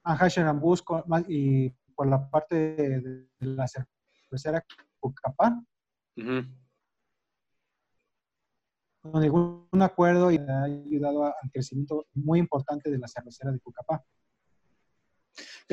[0.03, 0.83] Anheuser Ambus
[1.27, 4.63] y por la parte de, la cervecera
[4.99, 5.59] Cucapá,
[9.03, 14.03] donde un acuerdo y ha ayudado al crecimiento muy importante de la cervecera de Cucapá.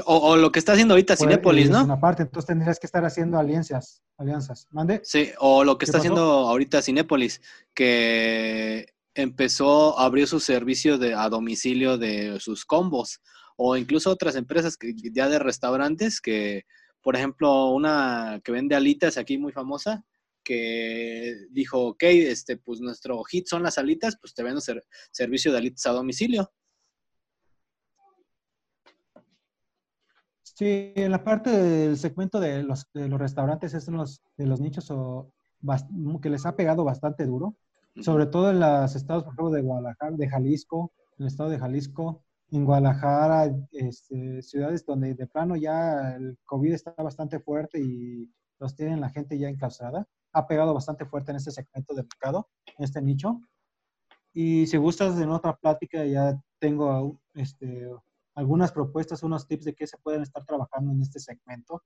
[0.04, 1.84] O, lo que está haciendo ahorita Cinépolis, ¿no?
[1.84, 4.68] Una parte, entonces tendrías que estar haciendo alianzas, alianzas.
[4.70, 5.00] ¿Mande?
[5.02, 7.42] Sí, o lo que está haciendo ahorita Cinépolis,
[7.74, 13.20] que empezó, abrió su servicio de, a domicilio de sus combos,
[13.56, 16.64] o incluso otras empresas que, ya de restaurantes que,
[17.02, 20.04] por ejemplo, una que vende alitas aquí muy famosa,
[20.48, 24.62] que dijo, ok, este, pues nuestro hit son las alitas, pues te vendo
[25.10, 26.50] servicio de alitas a domicilio.
[30.42, 34.06] Sí, en la parte del segmento de los, de los restaurantes es uno
[34.38, 34.90] de los nichos
[36.22, 37.54] que les ha pegado bastante duro,
[38.00, 41.58] sobre todo en los estados, por ejemplo, de Guadalajara, de Jalisco, en el estado de
[41.58, 48.32] Jalisco, en Guadalajara, este, ciudades donde de plano ya el COVID está bastante fuerte y
[48.58, 52.48] los tienen la gente ya enclaustrada ha pegado bastante fuerte en este segmento de mercado,
[52.66, 53.40] en este nicho.
[54.32, 57.90] Y si gustas, en otra plática ya tengo este,
[58.34, 61.82] algunas propuestas, unos tips de qué se pueden estar trabajando en este segmento.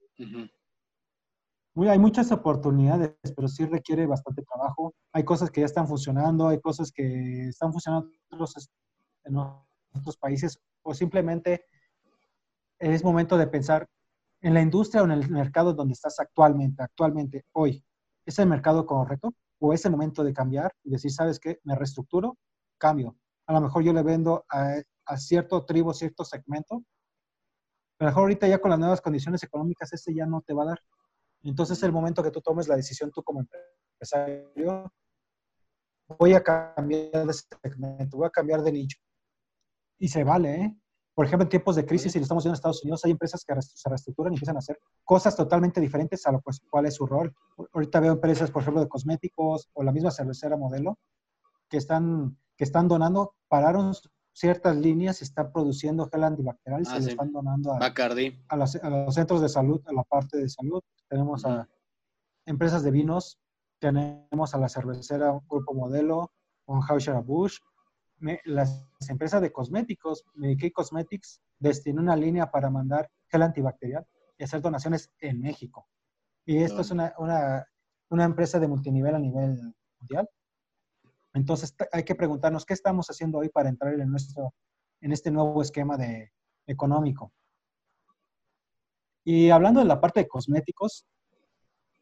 [1.74, 4.94] Muy, hay muchas oportunidades, pero sí requiere bastante trabajo.
[5.12, 8.10] Hay cosas que ya están funcionando, hay cosas que están funcionando
[9.24, 9.36] en
[9.94, 11.64] otros países, o simplemente
[12.78, 13.88] es momento de pensar
[14.42, 17.82] en la industria o en el mercado donde estás actualmente, actualmente, hoy.
[18.24, 19.34] ¿Es el mercado correcto?
[19.58, 22.38] ¿O es el momento de cambiar y decir, sabes qué, me reestructuro,
[22.78, 23.16] cambio?
[23.46, 24.82] A lo mejor yo le vendo a,
[25.16, 26.82] cierto tribu, cierto segmento,
[27.98, 30.62] a lo mejor ahorita ya con las nuevas condiciones económicas, ese ya no te va
[30.64, 30.80] a dar.
[31.42, 34.92] Entonces es el momento que tú tomes la decisión tú como empresario,
[36.18, 38.98] voy a cambiar de segmento, voy a cambiar de nicho.
[39.98, 40.76] Y se vale, ¿eh?
[41.14, 43.44] Por ejemplo, en tiempos de crisis, y lo estamos viendo en Estados Unidos, hay empresas
[43.44, 46.94] que se reestructuran y empiezan a hacer cosas totalmente diferentes a lo pues, cuál es
[46.94, 47.34] su rol.
[47.72, 50.98] Ahorita veo empresas, por ejemplo, de cosméticos o la misma cervecera modelo,
[51.68, 53.92] que están, que están donando, pararon
[54.32, 58.56] ciertas líneas y están produciendo gel antibacterial y se ah, lo están donando a, a,
[58.56, 60.80] los, centros de salud, a la parte de salud.
[61.08, 61.68] Tenemos a
[62.46, 63.38] empresas de vinos,
[63.78, 66.32] tenemos a la cervecera Grupo Modelo,
[66.64, 67.16] con Hauscher
[68.44, 74.06] Las empresas de cosméticos, Medicaid Cosmetics, destinó una línea para mandar gel antibacterial
[74.38, 75.88] y hacer donaciones en México.
[76.44, 77.66] Y esto es una, una,
[78.10, 80.28] una, empresa de multinivel a nivel mundial.
[81.34, 84.54] Entonces hay que preguntarnos qué estamos haciendo hoy para entrar en, nuestro,
[85.00, 86.32] en este nuevo esquema de,
[86.66, 87.32] económico.
[89.24, 91.06] Y hablando de la parte de cosméticos,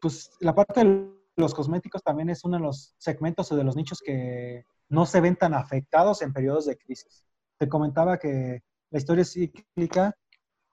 [0.00, 3.76] pues la parte de los cosméticos también es uno de los segmentos o de los
[3.76, 7.24] nichos que no se ven tan afectados en periodos de crisis.
[7.59, 10.14] Te comentaba que la historia es cíclica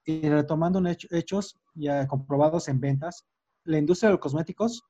[0.04, 3.26] y retomando hechos ya comprobados en ventas,
[3.64, 4.84] la industria de los cosméticos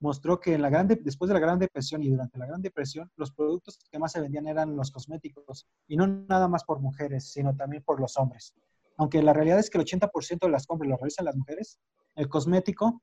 [0.00, 3.10] mostró que en la grande, después de la Gran Depresión y durante la Gran Depresión,
[3.16, 7.30] los productos que más se vendían eran los cosméticos, y no nada más por mujeres,
[7.32, 8.54] sino también por los hombres.
[8.96, 11.78] Aunque la realidad es que el 80% de las compras lo realizan las mujeres,
[12.16, 13.00] el cosmético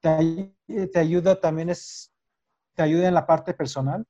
[0.00, 0.54] te,
[0.92, 2.12] te ayuda también es,
[2.74, 4.06] te ayuda en la parte personal,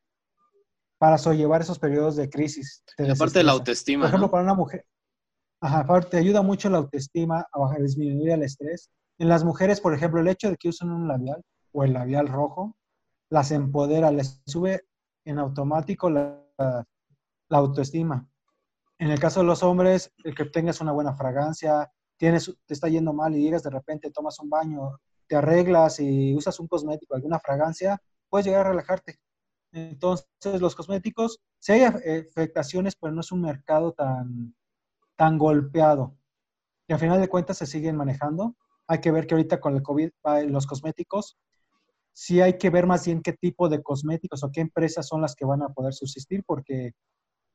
[0.99, 2.83] para sobrellevar esos periodos de crisis.
[2.99, 4.03] Aparte de la autoestima.
[4.03, 4.85] Por ejemplo, para una mujer,
[5.61, 8.91] ajá, aparte, ayuda mucho la autoestima a bajar, disminuir el estrés.
[9.19, 12.29] En las mujeres, por ejemplo, el hecho de que usen un labial o el labial
[12.29, 12.77] rojo,
[13.31, 14.83] las empodera, les sube
[15.25, 18.29] en automático la, la autoestima.
[18.99, 22.89] En el caso de los hombres, el que tengas una buena fragancia, tienes, te está
[22.89, 27.15] yendo mal y llegas de repente, tomas un baño, te arreglas y usas un cosmético,
[27.15, 29.19] alguna fragancia, puedes llegar a relajarte.
[29.77, 34.55] Entonces, los cosméticos, sí hay afectaciones, pero no es un mercado tan,
[35.17, 36.17] tan golpeado.
[36.89, 38.57] Y al final de cuentas se siguen manejando.
[38.87, 40.11] Hay que ver que ahorita con el COVID,
[40.49, 41.37] los cosméticos,
[42.13, 45.35] sí hay que ver más bien qué tipo de cosméticos o qué empresas son las
[45.35, 46.93] que van a poder subsistir, porque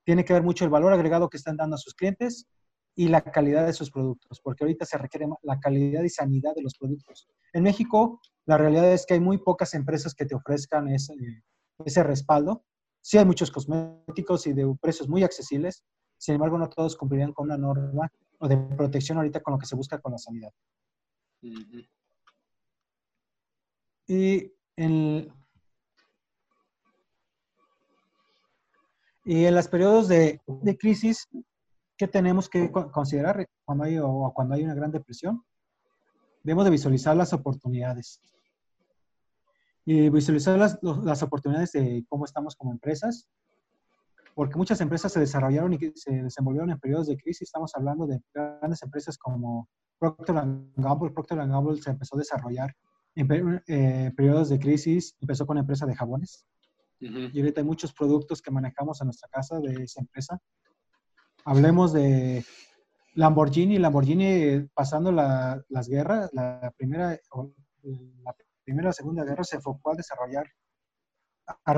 [0.05, 2.45] tiene que ver mucho el valor agregado que están dando a sus clientes
[2.93, 6.62] y la calidad de sus productos, porque ahorita se requiere la calidad y sanidad de
[6.62, 7.27] los productos.
[7.53, 11.15] En México, la realidad es que hay muy pocas empresas que te ofrezcan ese,
[11.86, 12.63] ese respaldo.
[13.02, 15.84] Sí hay muchos cosméticos y de precios muy accesibles,
[16.17, 19.65] sin embargo no todos cumplirían con una norma o de protección ahorita con lo que
[19.65, 20.52] se busca con la sanidad.
[24.08, 25.34] Y en,
[29.26, 31.28] y en los periodos de, de crisis,
[31.98, 35.44] ¿qué tenemos que considerar cuando hay, o cuando hay una gran depresión?
[36.44, 38.20] Debemos de visualizar las oportunidades
[39.86, 43.28] y visualizar las, las, oportunidades de cómo estamos como empresas,
[44.36, 47.44] porque muchas empresas se desarrollaron y se desenvolvieron en periodos de crisis.
[47.44, 49.67] Estamos hablando de grandes empresas como
[50.00, 50.36] Procter
[50.76, 51.12] Gamble.
[51.12, 52.76] Procter Gamble se empezó a desarrollar
[53.15, 56.46] en eh, periodos de crisis, empezó con una empresa de jabones.
[57.00, 60.39] Y ahorita hay muchos productos que manejamos en nuestra casa de esa empresa.
[61.46, 62.46] Hablemos de
[63.15, 63.80] Lamborghini.
[63.80, 67.20] Lamborghini pasando la, las guerras, la primera,
[68.24, 70.47] la Primera y Segunda Guerra se enfocó a desarrollar,
[71.65, 71.74] a,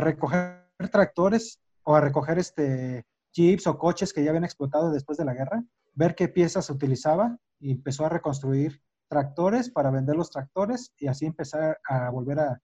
[0.00, 5.24] recoger tractores o a recoger este, jeeps o coches que ya habían explotado después de
[5.24, 5.62] la guerra,
[5.94, 11.08] ver qué piezas se utilizaba y empezó a reconstruir tractores para vender los tractores y
[11.08, 12.60] así empezar a volver a,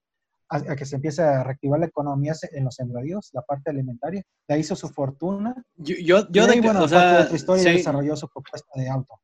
[0.49, 4.23] a, que se empiece a reactivar la economía en los sembradíos, la parte alimentaria.
[4.47, 5.55] De ahí hizo su fortuna.
[5.75, 9.19] Yo, yo, yo de, bueno, o sea, de otra historia desarrolló su propuesta de auto.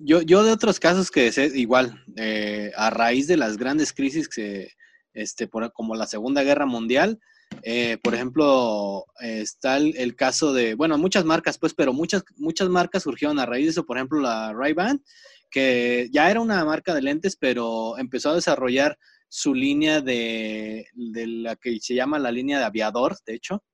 [0.00, 4.28] Yo, yo de otros casos que sé, igual, eh, a raíz de las grandes crisis
[4.28, 4.72] que,
[5.12, 7.18] este, por, como la Segunda Guerra Mundial,
[7.62, 13.02] eh, por ejemplo, está el, caso de, bueno, muchas marcas, pues, pero muchas, muchas marcas
[13.02, 13.86] surgieron a raíz de eso.
[13.86, 15.02] Por ejemplo, la Ray-Ban,
[15.50, 21.26] que ya era una marca de lentes, pero empezó a desarrollar su línea de, de
[21.26, 23.64] la que se llama la línea de aviador, de hecho,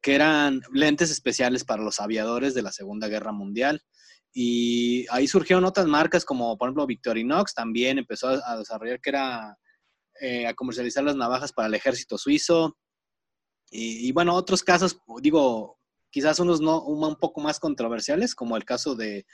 [0.00, 3.82] que eran lentes especiales para los aviadores de la Segunda Guerra Mundial.
[4.38, 9.56] Y ahí surgieron otras marcas como, por ejemplo, Victorinox también empezó a, desarrollar que era
[10.20, 12.76] eh, a comercializar las navajas para el ejército suizo.
[13.70, 15.78] Y, bueno, otros casos, digo,
[16.10, 19.24] quizás unos no, un, poco más controversiales, como el caso de,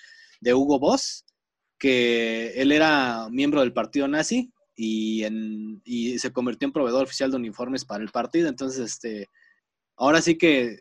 [0.41, 1.25] de, Hugo Boss,
[1.81, 7.33] que él era miembro del partido nazi y, en, y se convirtió en proveedor oficial
[7.33, 8.49] de uniformes para el partido.
[8.49, 9.27] Entonces, este,
[9.97, 10.79] ahora sí que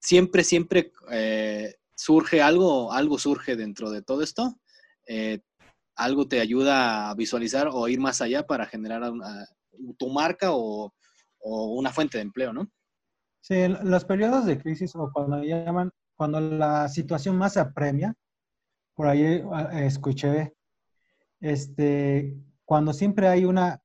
[0.00, 4.58] siempre, siempre eh, surge algo, algo surge dentro de todo esto.
[5.06, 5.40] Eh,
[5.96, 9.02] algo te ayuda a visualizar o ir más allá para generar
[9.98, 10.94] tu marca o,
[11.42, 12.70] una fuente de empleo, ¿no?
[13.42, 18.14] Sí, los periodos de crisis o cuando llaman, cuando la situación más apremia,
[18.94, 20.54] por ahí ah, escuché,
[21.40, 23.82] este, cuando siempre hay una,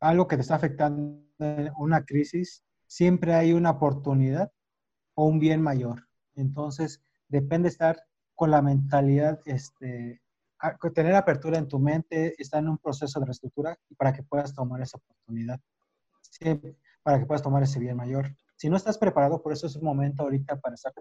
[0.00, 1.24] algo que te está afectando,
[1.78, 4.52] una crisis, siempre hay una oportunidad
[5.14, 6.09] o un bien mayor.
[6.34, 8.02] Entonces, depende estar
[8.34, 10.20] con la mentalidad, este,
[10.94, 14.80] tener apertura en tu mente, estar en un proceso de reestructura para que puedas tomar
[14.80, 15.60] esa oportunidad,
[17.02, 18.34] para que puedas tomar ese bien mayor.
[18.56, 20.92] Si no estás preparado, por eso es un momento ahorita para estar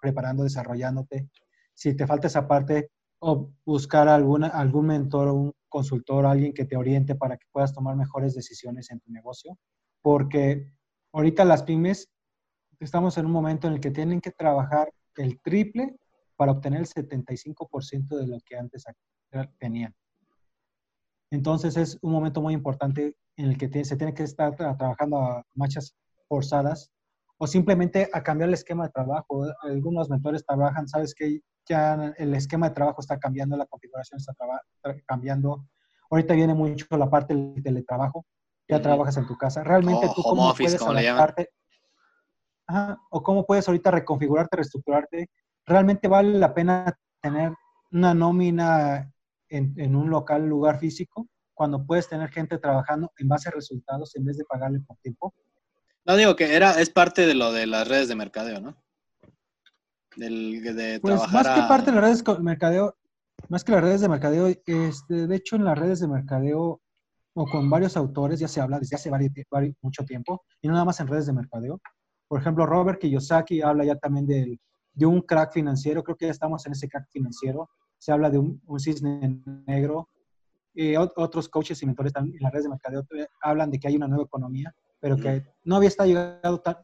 [0.00, 1.28] preparando, desarrollándote.
[1.74, 2.90] Si te falta esa parte,
[3.24, 7.96] o buscar alguna, algún mentor un consultor, alguien que te oriente para que puedas tomar
[7.96, 9.56] mejores decisiones en tu negocio.
[10.02, 10.72] Porque
[11.12, 12.11] ahorita las pymes
[12.84, 15.96] estamos en un momento en el que tienen que trabajar el triple
[16.36, 18.84] para obtener el 75% de lo que antes
[19.58, 19.94] tenían.
[21.30, 25.46] Entonces es un momento muy importante en el que se tiene que estar trabajando a
[25.54, 25.94] marchas
[26.28, 26.90] forzadas
[27.38, 29.46] o simplemente a cambiar el esquema de trabajo.
[29.62, 34.34] Algunos mentores trabajan, sabes que ya el esquema de trabajo está cambiando, la configuración está
[35.06, 35.66] cambiando.
[36.10, 38.26] Ahorita viene mucho la parte del teletrabajo,
[38.68, 39.64] ya trabajas en tu casa.
[39.64, 41.48] Realmente tú cómo puedes adaptarte,
[43.10, 45.30] o cómo puedes ahorita reconfigurarte, reestructurarte.
[45.66, 47.52] Realmente vale la pena tener
[47.90, 49.12] una nómina
[49.48, 54.16] en, en, un local, lugar físico, cuando puedes tener gente trabajando en base a resultados
[54.16, 55.34] en vez de pagarle por tiempo.
[56.04, 58.76] No digo que era, es parte de lo de las redes de mercadeo, ¿no?
[60.16, 62.96] Del, de pues más que parte de las redes de mercadeo,
[63.48, 66.80] más que las redes de mercadeo, este, de hecho en las redes de mercadeo
[67.34, 69.10] o con varios autores ya se habla desde hace
[69.80, 71.80] mucho tiempo, y no nada más en redes de mercadeo,
[72.32, 74.58] por ejemplo, Robert Kiyosaki habla ya también de,
[74.94, 77.68] de un crack financiero, creo que ya estamos en ese crack financiero,
[77.98, 80.08] se habla de un, cisne negro,
[80.72, 83.04] y otros coaches y mentores también en las redes de mercadeo
[83.42, 86.78] hablan de que hay una nueva economía, pero que no había estado llegado tan,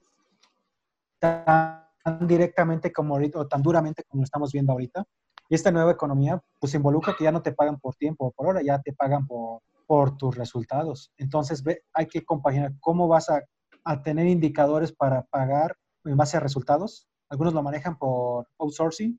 [1.18, 5.02] tan directamente como ahorita, o tan duramente como lo estamos viendo ahorita.
[5.48, 8.48] Y esta nueva economía, pues involucra que ya no te pagan por tiempo o por
[8.48, 11.10] hora, ya te pagan por, por tus resultados.
[11.16, 13.42] Entonces, ve, hay que compaginar cómo vas a
[13.88, 15.74] a tener indicadores para pagar
[16.04, 17.08] en base a resultados.
[17.30, 19.18] Algunos lo manejan por outsourcing.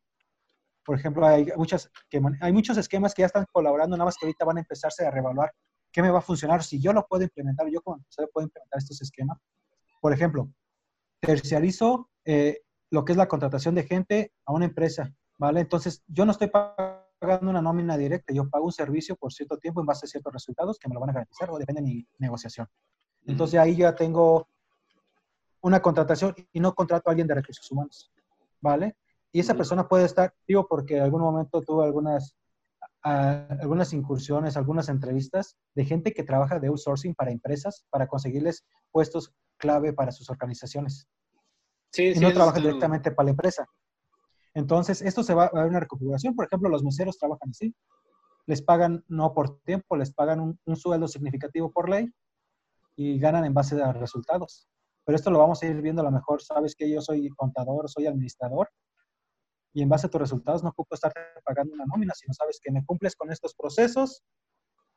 [0.85, 4.27] Por ejemplo, hay, muchas, que, hay muchos esquemas que ya están colaborando, nada más que
[4.27, 5.51] ahorita van a empezarse a reevaluar
[5.91, 8.77] qué me va a funcionar, si yo lo puedo implementar, yo como empresario puedo implementar
[8.77, 9.39] estos esquemas.
[9.99, 10.51] Por ejemplo,
[11.19, 15.61] terciarizo eh, lo que es la contratación de gente a una empresa, ¿vale?
[15.61, 19.79] Entonces, yo no estoy pagando una nómina directa, yo pago un servicio por cierto tiempo
[19.79, 22.07] en base a ciertos resultados que me lo van a garantizar o depende de mi
[22.19, 22.67] negociación.
[23.25, 24.47] Entonces, ahí ya tengo
[25.61, 28.11] una contratación y no contrato a alguien de recursos humanos,
[28.61, 28.95] ¿vale?
[29.31, 32.35] Y esa persona puede estar, digo, porque en algún momento tuvo algunas,
[33.03, 39.33] algunas incursiones, algunas entrevistas de gente que trabaja de outsourcing para empresas para conseguirles puestos
[39.57, 41.07] clave para sus organizaciones.
[41.91, 43.67] Sí, y no trabaja directamente para la empresa.
[44.53, 46.35] Entonces, esto se va a ver una reconfiguración.
[46.35, 47.75] Por ejemplo, los meseros trabajan así.
[48.47, 52.11] Les pagan no por tiempo, les pagan un, un sueldo significativo por ley
[52.95, 54.67] y ganan en base a resultados
[55.09, 57.89] pero esto lo vamos a ir viendo a lo mejor, sabes que yo soy contador,
[57.89, 58.69] soy administrador,
[59.73, 61.11] y en base a tus resultados no ocupo estar
[61.43, 64.21] pagando una nómina, sino sabes que me cumples con estos procesos,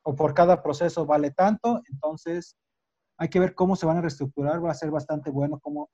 [0.03, 2.59] o por cada proceso vale tanto, entonces
[3.17, 5.89] hay que ver cómo se van a reestructurar, va a ser bastante bueno cómo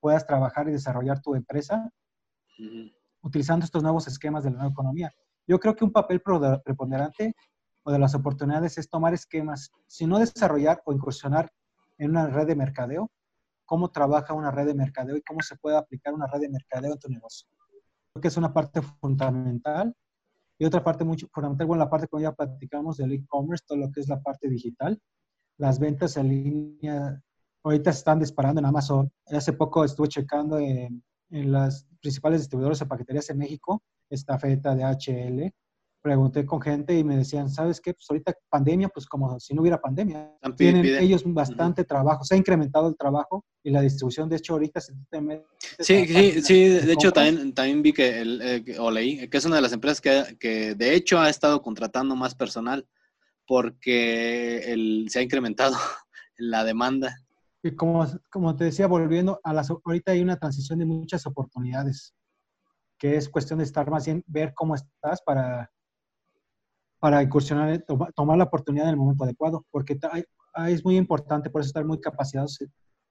[0.00, 1.92] puedas trabajar y desarrollar tu empresa
[3.20, 5.12] utilizando estos nuevos esquemas de la nueva economía.
[5.46, 7.34] Yo creo que un papel preponderante
[7.82, 11.52] o de las oportunidades es tomar esquemas, si no desarrollar o incursionar
[11.98, 13.10] en una red de mercadeo,
[13.68, 16.94] cómo trabaja una red de mercadeo y cómo se puede aplicar una red de mercadeo
[16.94, 17.46] en tu negocio.
[18.14, 19.94] Creo que es una parte fundamental.
[20.58, 23.92] Y otra parte muy fundamental, bueno, la parte que ya platicamos del e-commerce, todo lo
[23.92, 24.98] que es la parte digital.
[25.58, 27.22] Las ventas en línea
[27.62, 29.12] ahorita se están disparando en Amazon.
[29.26, 34.74] Hace poco estuve checando en, en las principales distribuidores de paqueterías en México, esta feta
[34.74, 35.52] de HL,
[36.08, 37.92] pregunté con gente y me decían, ¿sabes qué?
[37.92, 40.38] Pues ahorita pandemia, pues como si no hubiera pandemia.
[40.56, 44.80] Tienen ellos bastante trabajo, se ha incrementado el trabajo y la distribución, de hecho, ahorita
[44.80, 44.94] se
[45.80, 49.44] Sí, sí, sí, de, hecho también, también vi que, el, eh, o leí, que es
[49.44, 52.88] una de las empresas que, que de hecho ha estado contratando más personal
[53.46, 55.76] porque el, se ha incrementado
[56.38, 57.18] la demanda.
[57.62, 62.14] Y como, como te decía, volviendo a las, ahorita hay una transición de muchas oportunidades,
[62.98, 65.70] que es cuestión de estar más bien, ver cómo estás para
[66.98, 67.84] para incursionar,
[68.14, 69.98] tomar la oportunidad en el momento adecuado, porque
[70.68, 72.58] es muy importante por eso estar muy capacitados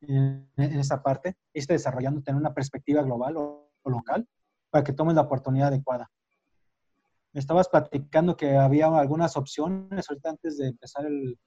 [0.01, 4.27] en, esa parte, esté desarrollando, tener una perspectiva global o, local
[4.69, 6.11] para que tomes la oportunidad adecuada.
[7.31, 11.39] me estabas platicando que había algunas opciones ahorita antes de empezar el,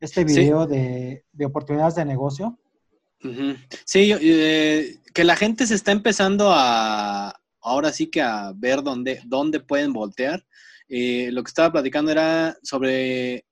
[0.00, 2.58] este video de, de, oportunidades de negocio.
[3.84, 9.20] Sí, eh, que la gente se está empezando a, ahora sí que a ver dónde,
[9.24, 10.44] dónde pueden voltear.
[10.94, 13.46] Eh, lo que estaba platicando era sobre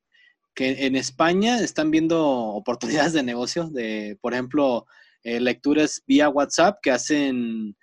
[0.55, 4.87] que en España están viendo oportunidades de negocio, de, por ejemplo,
[5.23, 7.77] eh, lecturas vía WhatsApp que hacen,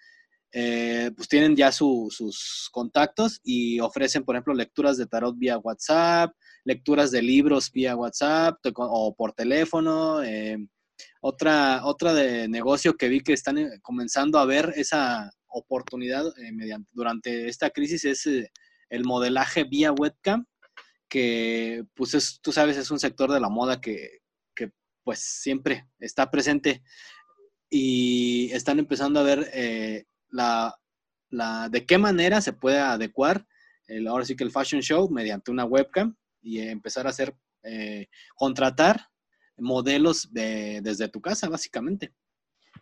[0.51, 6.31] pues tienen ya sus contactos y ofrecen, por ejemplo, lecturas de tarot vía WhatsApp,
[6.67, 10.21] lecturas de libros vía WhatsApp o por teléfono.
[10.21, 10.57] Eh,
[11.21, 16.77] otra, otra de negocio que vi que están eh, comenzando a ver esa oportunidad eh,
[16.91, 18.27] durante esta crisis es
[18.89, 20.45] el modelaje vía webcam,
[21.09, 24.19] que pues tú sabes, es un sector de la moda que,
[25.03, 26.83] pues siempre está presente
[27.69, 29.49] y están empezando a ver
[30.29, 30.75] la,
[31.29, 33.47] la, de qué manera se puede adecuar
[33.87, 38.07] el, ahora sí que el fashion show mediante una webcam y empezar a hacer, eh,
[38.35, 39.07] contratar
[39.57, 42.13] modelos de, desde tu casa, básicamente.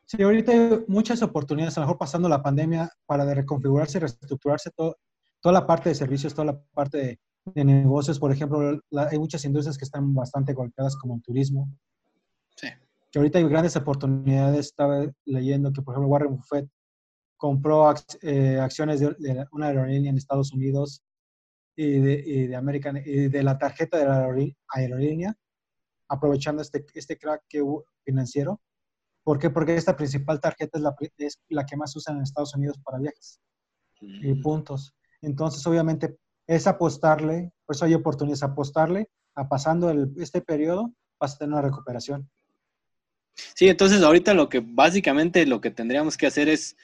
[0.06, 4.72] Sí, ahorita hay muchas oportunidades, a lo mejor pasando la pandemia, para de reconfigurarse reestructurarse
[4.72, 4.98] todo,
[5.46, 7.20] toda la parte de servicios, toda la parte
[7.54, 8.18] de, negocios.
[8.18, 8.82] Por ejemplo,
[9.12, 11.70] hay muchas industrias que están bastante golpeadas, como el turismo.
[12.56, 12.68] Sí.
[13.12, 14.66] Que ahorita hay grandes oportunidades.
[14.66, 16.68] Estaba leyendo que, por ejemplo, Warren Buffett
[17.38, 17.94] compró
[18.24, 21.04] eh, acciones de, de, una aerolínea en Estados Unidos
[21.76, 24.28] y de, y de, American, y de la tarjeta de la
[24.70, 25.38] aerolínea,
[26.08, 27.64] aprovechando este, este crack que
[28.04, 28.60] financiero.
[29.24, 29.52] ¿Por qué?
[29.52, 32.98] Porque esta principal tarjeta es la, es la que más usan en Estados Unidos para
[32.98, 33.40] viajes
[34.02, 34.42] y mm.
[34.42, 34.96] puntos.
[35.26, 36.18] Entonces, obviamente,
[36.48, 41.54] es apostarle, por eso hay oportunidades, apostarle a pasando el, este periodo, vas a tener
[41.54, 42.30] una recuperación.
[43.56, 46.78] Sí, entonces ahorita lo que básicamente lo que tendríamos que hacer es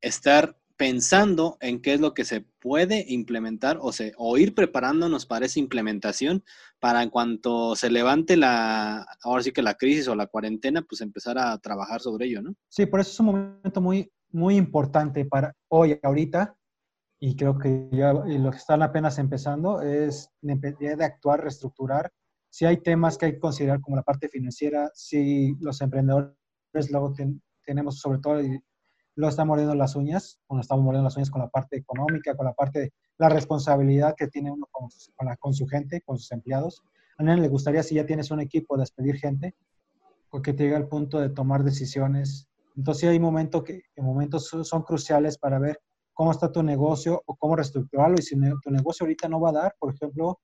[0.00, 5.26] estar pensando en qué es lo que se puede implementar o, se, o ir preparándonos
[5.26, 6.44] para esa implementación
[6.78, 11.00] para en cuanto se levante la, ahora sí que la crisis o la cuarentena, pues
[11.00, 12.54] empezar a trabajar sobre ello, ¿no?
[12.68, 16.54] Sí, por eso es un momento muy, muy importante para hoy, ahorita,
[17.20, 22.12] y creo que ya lo que están apenas empezando es de actuar, reestructurar.
[22.50, 26.34] Si hay temas que hay que considerar como la parte financiera, si los emprendedores
[26.90, 27.12] luego
[27.64, 28.40] tenemos sobre todo
[29.16, 32.46] lo está mordiendo las uñas, o estamos mordiendo las uñas con la parte económica, con
[32.46, 34.88] la parte de la responsabilidad que tiene uno con,
[35.40, 36.84] con, su gente, con sus empleados.
[37.18, 39.56] A nadie le gustaría, si ya tienes un equipo, despedir gente,
[40.30, 42.48] porque te llega al punto de tomar decisiones.
[42.76, 45.80] Entonces hay momentos que momentos son cruciales para ver
[46.18, 48.16] cómo está tu negocio o cómo reestructurarlo.
[48.18, 50.40] Y si tu negocio ahorita no va a dar, por ejemplo,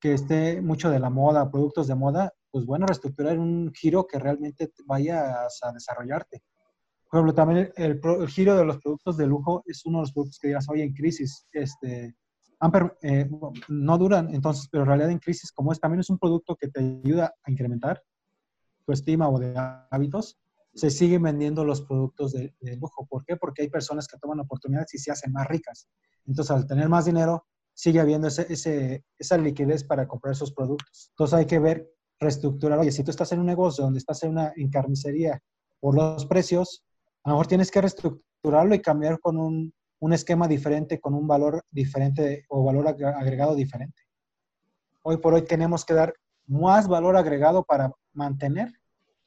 [0.00, 4.20] que esté mucho de la moda, productos de moda, pues bueno, reestructurar un giro que
[4.20, 6.44] realmente vayas a desarrollarte.
[7.10, 10.38] Por ejemplo, también el, giro de los productos de lujo es uno de los productos
[10.38, 11.44] que digas hoy en crisis.
[11.50, 12.14] Este,
[13.02, 13.30] eh,
[13.66, 16.68] no duran, entonces, pero en realidad en crisis como es, también es un producto que
[16.68, 18.00] te ayuda a incrementar
[18.86, 19.54] tu estima o de
[19.90, 20.38] hábitos.
[20.74, 23.06] Se siguen vendiendo los productos de, lujo.
[23.06, 23.36] ¿Por qué?
[23.36, 25.88] Porque hay personas que toman oportunidades y se hacen más ricas.
[26.26, 31.08] Entonces, al tener más dinero, sigue habiendo ese, esa liquidez para comprar esos productos.
[31.10, 31.90] Entonces, hay que ver,
[32.20, 32.78] reestructurar.
[32.78, 35.40] Oye, si tú estás en un negocio donde estás en una en carnicería
[35.80, 36.84] por los precios,
[37.24, 41.26] a lo mejor tienes que reestructurarlo y cambiar con un, un esquema diferente, con un
[41.26, 44.02] valor diferente o valor agregado diferente.
[45.02, 46.14] Hoy por hoy tenemos que dar
[46.46, 48.72] más valor agregado para mantener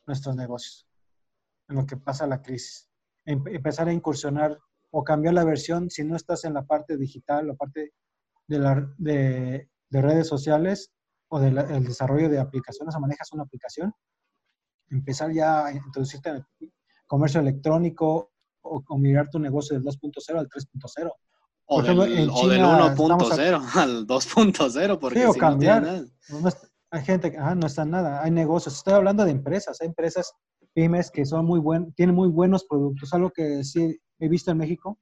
[0.05, 0.90] nuestros negocios
[1.72, 2.88] en lo que pasa la crisis.
[3.26, 4.59] Em, empezar a incursionar
[4.91, 7.93] o cambiar la versión si no estás en la parte digital, la parte
[8.47, 10.91] de, la, de, de redes sociales
[11.30, 13.93] o del desarrollo de aplicaciones o manejas una aplicación,
[14.89, 16.45] empezar ya a introducirte en el,
[17.07, 21.11] comercio electrónico o, mirar tu negocio del 2.0 al 3.0.
[21.65, 25.84] O, del, del 1.0 al 2.0, porque sí, o cambiar.
[26.30, 26.49] No
[26.91, 28.76] hay gente que no está nada, hay negocios.
[28.76, 30.34] Estoy hablando de empresas, hay empresas
[30.74, 33.13] pymes que son muy buen, tienen muy buenos productos.
[33.13, 34.97] Algo que sí he visto en México.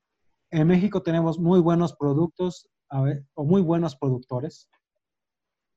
[0.52, 2.68] En México tenemos muy buenos productos
[3.36, 4.68] o muy buenos productores,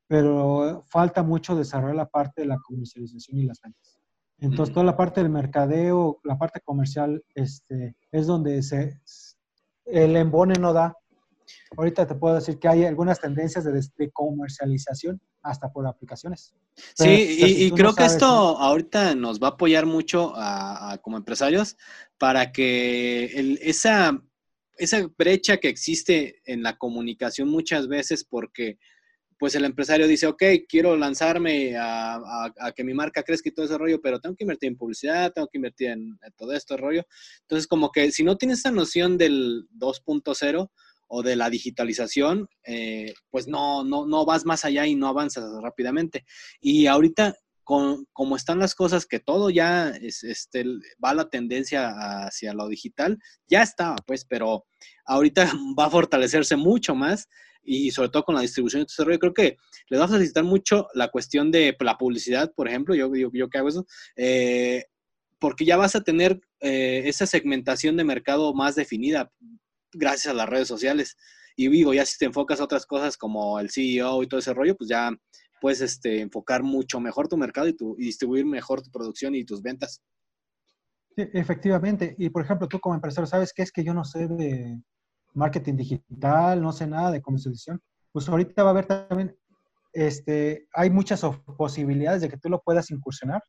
[0.08, 3.98] pero falta mucho desarrollar la parte de la comercialización y las ventas.
[4.38, 9.00] Entonces, toda la parte del mercadeo, la parte comercial, este, es donde se,
[9.84, 10.96] el embone no da.
[11.76, 16.54] Ahorita te puedo decir que hay algunas tendencias de, comercialización hasta por aplicaciones.
[16.94, 21.76] sí, y, creo que esto ahorita nos va a apoyar mucho a, como empresarios
[22.18, 24.22] para que el, esa,
[24.76, 28.78] esa brecha que existe en la comunicación muchas veces porque
[29.42, 33.76] pues el empresario dice, ok, quiero lanzarme a, que mi marca crezca y todo ese
[33.76, 37.04] rollo, pero tengo que invertir en publicidad, tengo que invertir en, todo este rollo.
[37.40, 40.70] Entonces, como que si no tienes esa noción del 2.0
[41.14, 45.44] o de la digitalización, eh, pues no, no, no vas más allá y no avanzas
[45.62, 46.24] rápidamente.
[46.58, 50.64] Y ahorita, con, como están las cosas, que todo ya es, este,
[51.04, 51.90] va la tendencia
[52.24, 54.64] hacia lo digital, ya estaba, pues, pero
[55.04, 57.28] ahorita va a fortalecerse mucho más
[57.62, 59.58] y sobre todo con la distribución de tu creo que
[59.90, 63.50] les va a facilitar mucho la cuestión de la publicidad, por ejemplo, yo, yo, yo
[63.50, 63.86] que hago eso,
[64.16, 64.86] eh,
[65.38, 69.30] porque ya vas a tener eh, esa segmentación de mercado más definida
[69.92, 71.16] gracias a las redes sociales.
[71.56, 74.54] Y digo, ya si te enfocas a otras cosas como el CEO y todo ese
[74.54, 75.10] rollo, pues ya
[75.60, 79.62] puedes este, enfocar mucho mejor tu mercado y, tu, distribuir mejor tu producción y tus
[79.62, 80.02] ventas.
[81.16, 82.14] Efectivamente.
[82.18, 84.80] Y por ejemplo, tú como empresario, ¿sabes qué es que yo no sé de
[85.34, 87.80] marketing digital, no sé nada de comercialización?
[88.12, 89.36] Pues ahorita va a haber también,
[89.92, 91.22] este, hay muchas
[91.56, 93.42] posibilidades de que tú lo puedas incursionar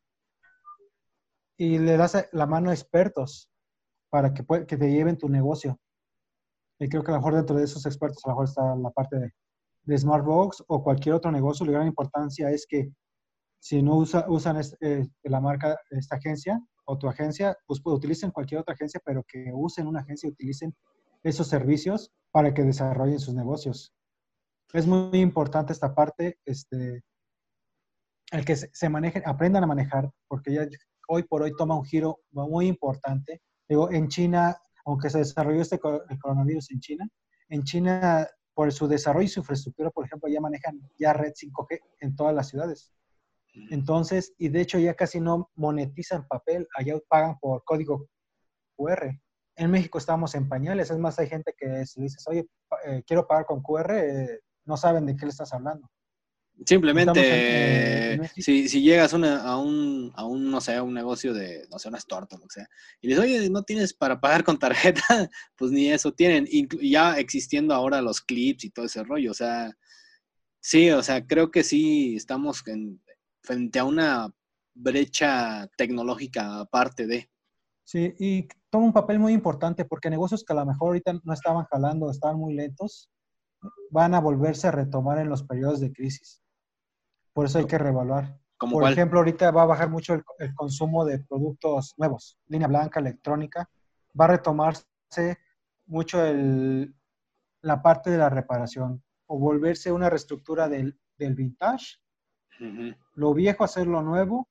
[1.58, 3.50] y le das la mano a expertos
[4.10, 5.80] para que, que te lleven tu negocio.
[6.80, 8.90] Y creo que a lo mejor dentro de esos expertos a lo mejor está la
[8.92, 9.32] parte de,
[9.84, 11.66] de Smartbox o cualquier otro negocio.
[11.66, 12.92] La gran importancia es que
[13.60, 18.32] si no usa, usan eh, la marca, esta agencia o tu agencia, pues, pues, utilicen
[18.32, 20.76] cualquier otra agencia, pero que usen una agencia y utilicen
[21.24, 23.94] esos servicios para que desarrollen sus negocios.
[24.74, 27.04] Es muy importante esta parte, este,
[28.32, 30.68] el que se, se manejen, aprendan a manejar, porque ya
[31.08, 33.42] hoy por hoy toma un giro muy importante.
[33.70, 35.80] Digo, en China, aunque se desarrolló este
[36.10, 37.10] el coronavirus en China,
[37.50, 41.80] en China, por su desarrollo y su infraestructura, por ejemplo, ya manejan ya red 5G
[42.02, 42.92] en todas las ciudades.
[43.70, 48.08] Entonces, y de hecho ya casi no monetizan papel, allá pagan por código
[48.76, 49.20] QR.
[49.56, 52.48] En México estamos en pañales, es más, hay gente que si dices, oye,
[52.86, 55.88] eh, quiero pagar con QR, eh, no saben de qué le estás hablando.
[56.66, 61.68] Simplemente, si, si, llegas una, a, un, a un, no sé, a un negocio de,
[61.70, 62.70] no sé, unas tortas, lo que sea,
[63.02, 65.02] y les oye, no tienes para pagar con tarjeta,
[65.58, 66.48] pues ni eso tienen.
[66.82, 69.76] ya existiendo ahora los clips y todo ese rollo, o sea,
[70.60, 72.64] sí, o sea, creo que sí estamos
[73.42, 74.34] frente a una
[74.74, 77.30] brecha tecnológica aparte de.
[77.84, 81.34] Sí, y toma un papel muy importante porque negocios que a lo mejor ahorita no
[81.34, 83.10] estaban jalando, estaban muy lentos,
[83.92, 86.43] van a volverse a retomar en los periodos de crisis.
[87.34, 88.40] Por eso hay que reevaluar.
[88.58, 93.70] Por ejemplo, ahorita va a bajar mucho el, consumo de productos nuevos, línea blanca, electrónica.
[94.20, 94.86] Va a retomarse
[95.88, 96.96] mucho el,
[97.62, 101.98] la parte de la reparación o volverse una reestructura del, del vintage,
[103.16, 104.48] lo viejo hacer lo nuevo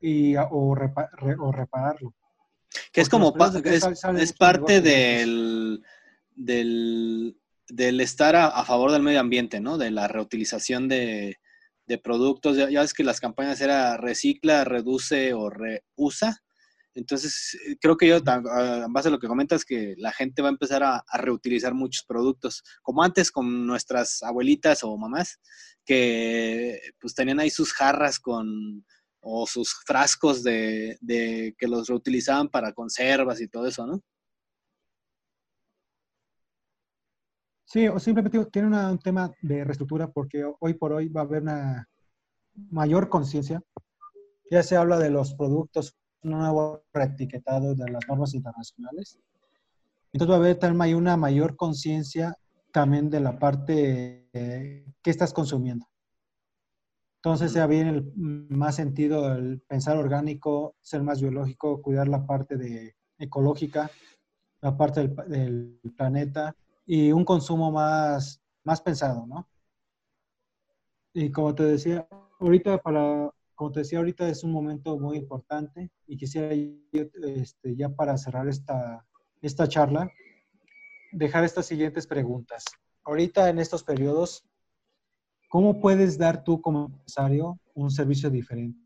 [0.00, 2.14] y, o, repararlo.
[2.92, 5.82] Que es como es, parte del,
[6.34, 7.36] del,
[7.70, 9.78] del estar a, favor del medio ambiente, ¿no?
[9.78, 11.36] De la reutilización de,
[12.04, 12.56] productos.
[12.56, 16.40] Ya, ves que las campañas era recicla, reduce o reusa.
[16.94, 20.48] Entonces, eh, creo que yo, en base a lo que comentas, que la gente va
[20.48, 25.40] a empezar a, reutilizar muchos productos, como antes con nuestras abuelitas o mamás,
[25.84, 28.84] que pues tenían ahí sus jarras con,
[29.20, 34.02] o sus frascos de, de que los reutilizaban para conservas y todo eso, ¿no?
[37.72, 41.42] Sí, o simplemente tiene un tema de reestructura porque hoy por hoy va a haber
[41.42, 41.88] una
[42.68, 43.62] mayor conciencia.
[44.50, 45.94] Ya se habla de los productos,
[46.24, 49.20] un nuevo reetiquetado de las normas internacionales.
[50.12, 52.34] Entonces va a haber también una mayor conciencia
[52.72, 55.86] también de la parte eh, que estás consumiendo.
[57.18, 58.12] Entonces ya viene el,
[58.48, 63.92] más sentido el pensar orgánico, ser más biológico, cuidar la parte de ecológica,
[64.60, 66.56] la parte del, del planeta
[66.92, 69.48] y un consumo más, más pensado, ¿no?
[71.14, 72.08] Y como te decía,
[72.40, 76.52] ahorita para, como te decía, ahorita es un momento muy importante y quisiera
[76.92, 79.06] este, ya para cerrar esta,
[79.40, 80.10] esta charla,
[81.12, 82.64] dejar estas siguientes preguntas.
[83.04, 84.44] Ahorita en estos periodos,
[85.48, 88.80] ¿cómo puedes dar tú como empresario un servicio diferente?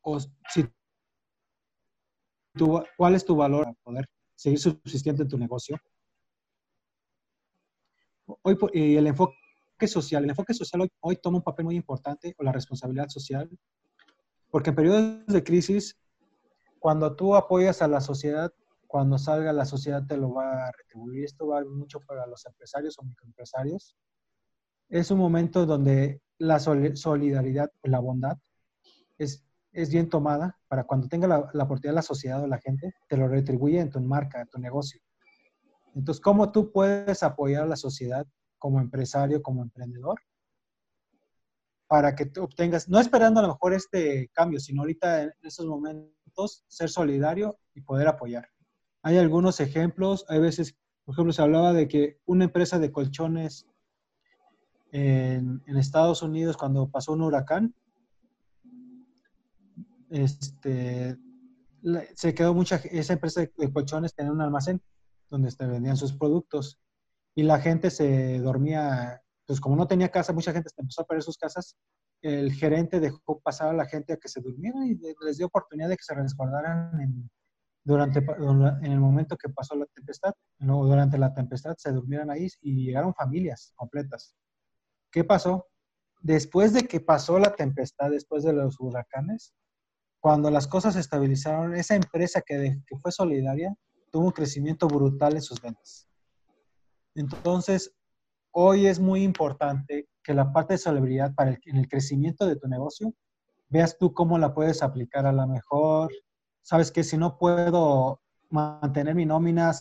[0.00, 0.66] O si
[2.96, 5.78] ¿cuál es tu valor para poder seguir subsistiendo en tu negocio?
[8.42, 9.34] Hoy y el enfoque
[9.86, 13.48] social, el enfoque social hoy, toma un papel muy importante, o la responsabilidad social,
[14.50, 15.96] porque en periodos de crisis,
[16.78, 18.52] cuando tú apoyas a la sociedad,
[18.86, 21.24] cuando salga la sociedad te lo va a retribuir.
[21.24, 23.94] Esto va mucho para los empresarios o microempresarios.
[24.88, 28.38] Es un momento donde la solidaridad, la bondad,
[29.18, 32.94] es, es bien tomada para cuando tenga la, la oportunidad la sociedad o la gente,
[33.08, 35.00] te lo retribuye en tu marca, en tu negocio.
[35.98, 38.24] Entonces, ¿cómo tú puedes apoyar a la sociedad
[38.56, 40.20] como empresario, como emprendedor?
[41.88, 46.64] Para que obtengas, no esperando a lo mejor este cambio, sino ahorita en estos momentos
[46.68, 48.48] ser solidario y poder apoyar.
[49.02, 53.66] Hay algunos ejemplos, hay veces, por ejemplo, se hablaba de que una empresa de colchones
[54.92, 57.74] en, Estados Unidos cuando pasó un huracán,
[60.10, 61.18] este,
[62.14, 64.80] se quedó mucha, esa empresa de colchones tenía un almacén
[65.30, 66.80] donde se vendían sus productos
[67.34, 71.22] y la gente se dormía, pues como no tenía casa, mucha gente empezó a perder
[71.22, 71.76] sus casas,
[72.22, 75.88] el gerente dejó pasar a la gente a que se durmiera y les dio oportunidad
[75.88, 77.30] de que se resguardaran en,
[77.84, 82.48] durante, en el momento que pasó la tempestad, no, durante la tempestad se durmieran ahí
[82.60, 84.34] y llegaron familias completas.
[85.10, 85.66] ¿Qué pasó?
[86.20, 89.54] Después de que pasó la tempestad, después de los huracanes,
[90.20, 93.74] cuando las cosas se estabilizaron, esa empresa que, que fue solidaria
[94.10, 96.08] tuvo un crecimiento brutal en sus ventas.
[97.14, 97.92] Entonces,
[98.52, 102.56] hoy es muy importante que la parte de solidaridad para el, en el crecimiento de
[102.56, 103.14] tu negocio,
[103.68, 106.10] veas tú cómo la puedes aplicar a la mejor.
[106.62, 109.72] Sabes que si no puedo mantener mi nómina,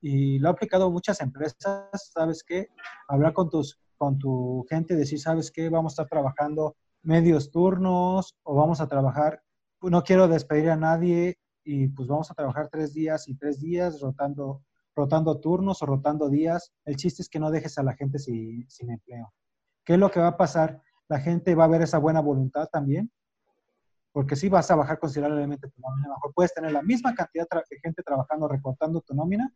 [0.00, 2.68] y lo he aplicado muchas empresas, sabes que
[3.08, 8.34] hablar con tus con tu gente, decir, sabes qué, vamos a estar trabajando medios turnos
[8.42, 9.40] o vamos a trabajar,
[9.80, 14.00] no quiero despedir a nadie y pues vamos a trabajar tres días y tres días
[14.00, 14.62] rotando,
[14.94, 16.72] rotando turnos o rotando días.
[16.84, 19.32] El chiste es que no dejes a la gente sin, sin empleo.
[19.84, 20.80] ¿Qué es lo que va a pasar?
[21.08, 23.10] La gente va a ver esa buena voluntad también,
[24.12, 26.08] porque si vas a bajar considerablemente tu nómina.
[26.08, 29.52] mejor puedes tener la misma cantidad de gente trabajando, recortando tu nómina,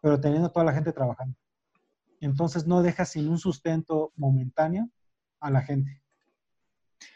[0.00, 1.36] pero teniendo toda la gente trabajando
[2.22, 4.88] entonces no dejas sin un sustento momentáneo
[5.40, 6.00] a la gente.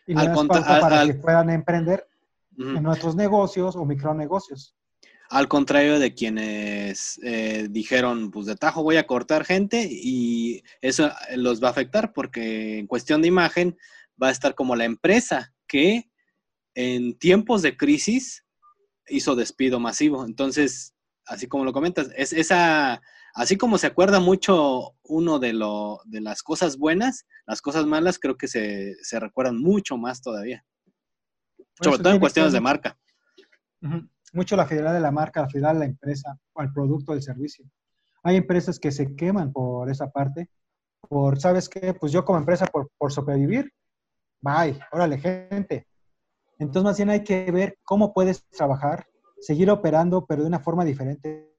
[0.07, 2.09] Y le das para que puedan emprender
[2.59, 4.74] en nuestros negocios o micronegocios.
[5.28, 11.11] Al contrario de quienes eh, dijeron, pues de tajo voy a cortar gente y eso
[11.34, 13.76] los va a afectar porque en cuestión de imagen
[14.22, 16.09] va a estar como la empresa que
[16.74, 18.44] en tiempos de crisis
[19.09, 20.24] hizo despido masivo.
[20.24, 20.94] Entonces,
[21.24, 23.00] así como lo comentas, es esa
[23.36, 28.18] así como se acuerda mucho uno de, lo, de las cosas buenas, las cosas malas
[28.18, 30.64] creo que se, recuerdan mucho más todavía.
[31.81, 32.97] Sobre todo en cuestiones de marca.
[34.33, 37.64] Mucho la fidelidad de la marca, la fidelidad de la empresa, al producto, del servicio.
[38.22, 40.51] Hay empresas que se queman por esa parte,
[41.01, 41.95] por, ¿sabes qué?
[41.95, 43.72] Pues yo como empresa, por, por sobrevivir,
[44.41, 45.87] bye, órale, gente.
[46.59, 49.07] Entonces, más bien hay que ver cómo puedes trabajar,
[49.39, 51.55] seguir operando, pero de una forma diferente,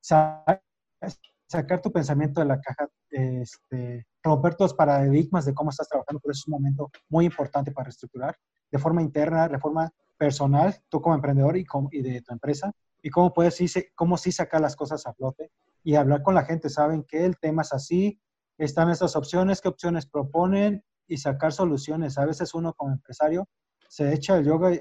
[0.00, 6.30] sacar tu pensamiento de la caja, este, romper tus paradigmas de cómo estás trabajando, por
[6.30, 8.36] eso es un momento muy importante para reestructurar
[8.74, 13.08] de forma interna, de forma personal, tú como emprendedor y, y de tu empresa, y
[13.08, 13.62] cómo puedes
[13.94, 15.52] cómo sí sacar las cosas a flote
[15.84, 18.20] y hablar con la gente, saben que el tema es así,
[18.58, 22.18] están estas opciones, qué opciones proponen y sacar soluciones.
[22.18, 23.46] A veces uno como empresario
[23.88, 24.72] se echa el yoga,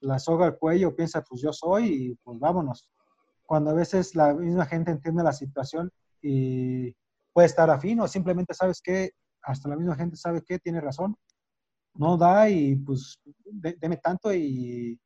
[0.00, 2.86] la soga al cuello, piensa, pues yo soy y pues vámonos
[3.46, 5.90] cuando a veces la misma gente entiende la situación
[6.20, 6.94] y
[7.32, 11.16] puede estar afín o simplemente sabes que hasta la misma gente sabe que tiene razón,
[11.98, 13.18] no da y pues
[13.50, 14.98] deme tanto y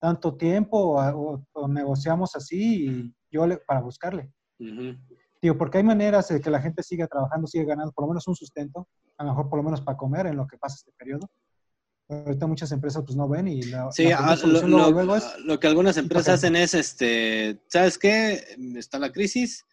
[0.00, 4.30] tanto tiempo o, negociamos así y yo le, para buscarle.
[5.40, 8.26] Digo, porque hay maneras de que la gente siga trabajando, siga ganando por lo menos
[8.28, 8.88] un sustento,
[9.18, 11.30] a lo mejor por lo menos para comer en lo que pasa este periodo.
[12.08, 16.54] Ahorita muchas empresas pues no ven y la, sí, ah, lo, que algunas empresas hacen
[16.54, 18.44] es, este, ¿sabes qué?
[18.76, 19.64] Está la crisis,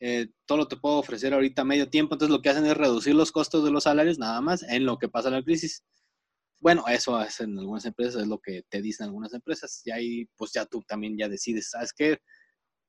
[0.00, 3.14] eh, todo lo te puedo ofrecer ahorita medio tiempo, entonces lo que hacen es reducir
[3.14, 5.82] los costos de los salarios nada más en lo que pasa la crisis.
[6.60, 10.52] Bueno, eso hacen algunas empresas, es lo que te dicen algunas empresas, y ahí pues
[10.52, 12.18] ya tú también ya decides, ¿sabes qué?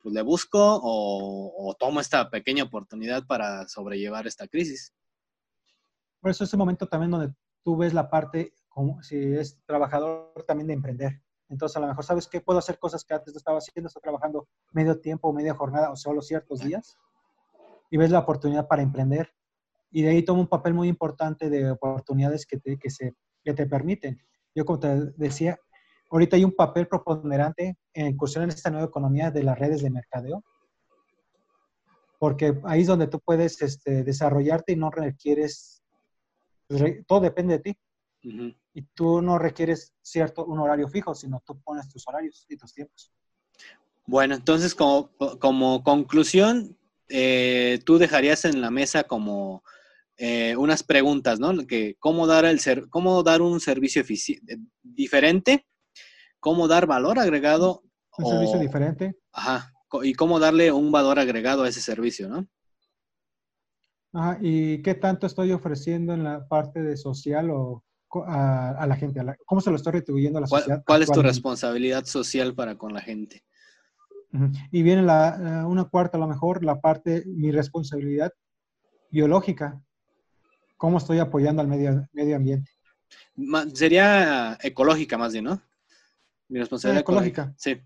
[0.02, 4.94] Pues le busco o, o tomo esta pequeña oportunidad para sobrellevar esta crisis.
[6.20, 10.34] Por eso es el momento también donde tú ves la parte como si es trabajador
[10.48, 11.22] también de emprender.
[11.50, 12.42] Entonces, a lo mejor, ¿sabes qué?
[12.42, 15.96] Puedo hacer cosas que antes no estaba haciendo, estoy trabajando medio tiempo, media jornada o
[15.96, 16.96] solo ciertos días
[17.90, 19.34] y ves la oportunidad para emprender.
[19.92, 23.54] Y de ahí toma un papel muy importante de oportunidades que te, que se, que
[23.54, 24.22] te permiten.
[24.56, 25.60] Yo, como te decía,
[26.10, 29.90] ahorita hay un papel preponderante en incursión en esta nueva economía de las redes de
[29.90, 30.44] mercadeo,
[32.20, 35.82] porque ahí es donde tú puedes este, desarrollarte y no requieres,
[36.68, 37.78] pues, todo depende de ti.
[38.22, 42.74] Y tú no requieres cierto, un horario fijo, sino tú pones tus horarios y tus
[42.74, 43.14] tiempos.
[44.06, 45.10] Bueno, entonces como,
[45.40, 46.78] como conclusión,
[47.08, 49.64] eh, tú dejarías en la mesa como
[50.22, 51.66] eh, unas preguntas, ¿no?
[51.66, 54.04] Que cómo dar el ser, cómo dar un servicio
[54.84, 55.66] diferente,
[56.42, 57.84] cómo dar valor agregado.
[58.18, 59.16] Un servicio diferente.
[59.32, 59.72] Ajá.
[60.04, 62.46] Y cómo darle un valor agregado a ese servicio, ¿no?
[64.12, 64.38] Ajá.
[64.42, 67.86] ¿Y qué tanto estoy ofreciendo en la parte de social o
[68.28, 69.22] a, la gente?
[69.46, 70.84] ¿Cómo se lo estoy retribuyendo a la sociedad?
[70.86, 73.46] ¿Cuál es tu responsabilidad social para con la gente?
[74.70, 78.34] Y viene la, una cuarta, a lo mejor, la parte, mi responsabilidad
[79.12, 79.82] biológica.
[80.80, 82.72] ¿Cómo estoy apoyando al medio, medio ambiente?
[83.74, 85.62] Sería ecológica más bien, ¿no?
[86.48, 87.54] Mi responsabilidad ecológica.
[87.58, 87.82] Sí.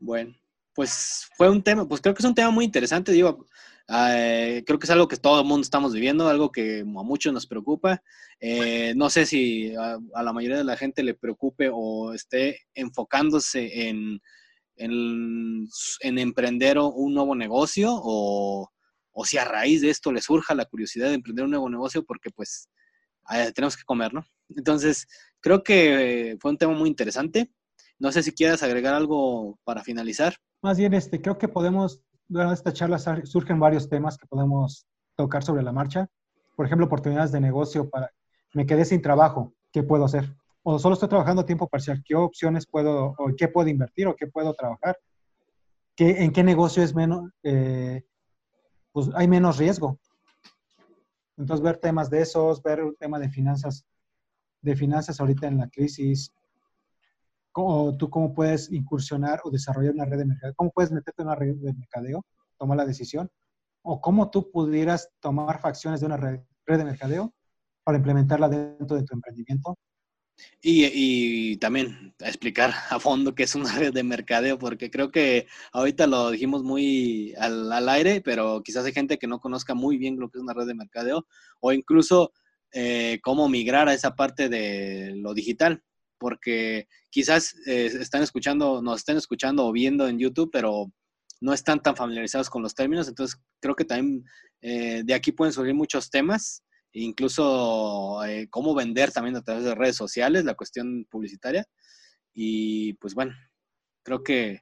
[0.00, 0.34] Bueno,
[0.74, 3.46] pues fue un tema, pues creo que es un tema muy interesante, digo,
[3.88, 7.32] eh, creo que es algo que todo el mundo estamos viviendo, algo que a muchos
[7.32, 8.02] nos preocupa.
[8.40, 13.88] Eh, no sé si a, la mayoría de la gente le preocupe o esté enfocándose
[13.88, 14.20] en,
[14.74, 15.68] en,
[16.02, 18.72] emprender un nuevo negocio o,
[19.12, 22.04] o, si a raíz de esto le surja la curiosidad de emprender un nuevo negocio
[22.04, 22.68] porque pues
[23.32, 24.24] eh, tenemos que comer, ¿no?
[24.48, 25.06] Entonces,
[25.40, 27.50] creo que fue un tema muy interesante.
[27.98, 30.34] No sé si quieras agregar algo para finalizar.
[30.62, 34.86] Más bien, este, creo que podemos, durante esta charla surgen varios temas que podemos
[35.16, 36.08] tocar sobre la marcha.
[36.56, 38.10] Por ejemplo, oportunidades de negocio para,
[38.54, 40.34] me quedé sin trabajo, ¿qué puedo hacer?
[40.62, 44.16] O solo estoy trabajando a tiempo parcial, ¿qué opciones puedo, o qué puedo invertir o
[44.16, 44.98] qué puedo trabajar?
[45.96, 48.02] ¿Qué, ¿En qué negocio es menos, eh,
[48.92, 49.98] pues hay menos riesgo?
[51.36, 53.86] Entonces, ver temas de esos, ver el tema de finanzas,
[54.60, 56.32] de finanzas ahorita en la crisis,
[57.52, 61.28] cómo, tú cómo puedes incursionar o desarrollar una red de mercadeo, cómo puedes meterte en
[61.28, 62.24] una red de mercadeo,
[62.58, 63.30] tomar la decisión,
[63.82, 67.34] o cómo tú pudieras tomar facciones de una red, de mercadeo
[67.82, 69.76] para implementarla dentro de tu emprendimiento.
[70.62, 75.46] Y, y, también explicar a fondo qué es una red de mercadeo, porque creo que
[75.72, 79.96] ahorita lo dijimos muy al, al, aire, pero quizás hay gente que no conozca muy
[79.96, 81.26] bien lo que es una red de mercadeo
[81.60, 82.32] o incluso
[82.72, 85.82] eh, cómo migrar a esa parte de lo digital,
[86.18, 90.92] porque quizás eh, están escuchando, nos estén escuchando o viendo en YouTube, pero
[91.40, 94.24] no están tan familiarizados con los términos, entonces creo que también
[94.60, 96.62] eh, de aquí pueden surgir muchos temas,
[96.92, 101.64] incluso eh, cómo vender también a través de redes sociales, la cuestión publicitaria,
[102.32, 103.32] y pues bueno,
[104.02, 104.60] creo que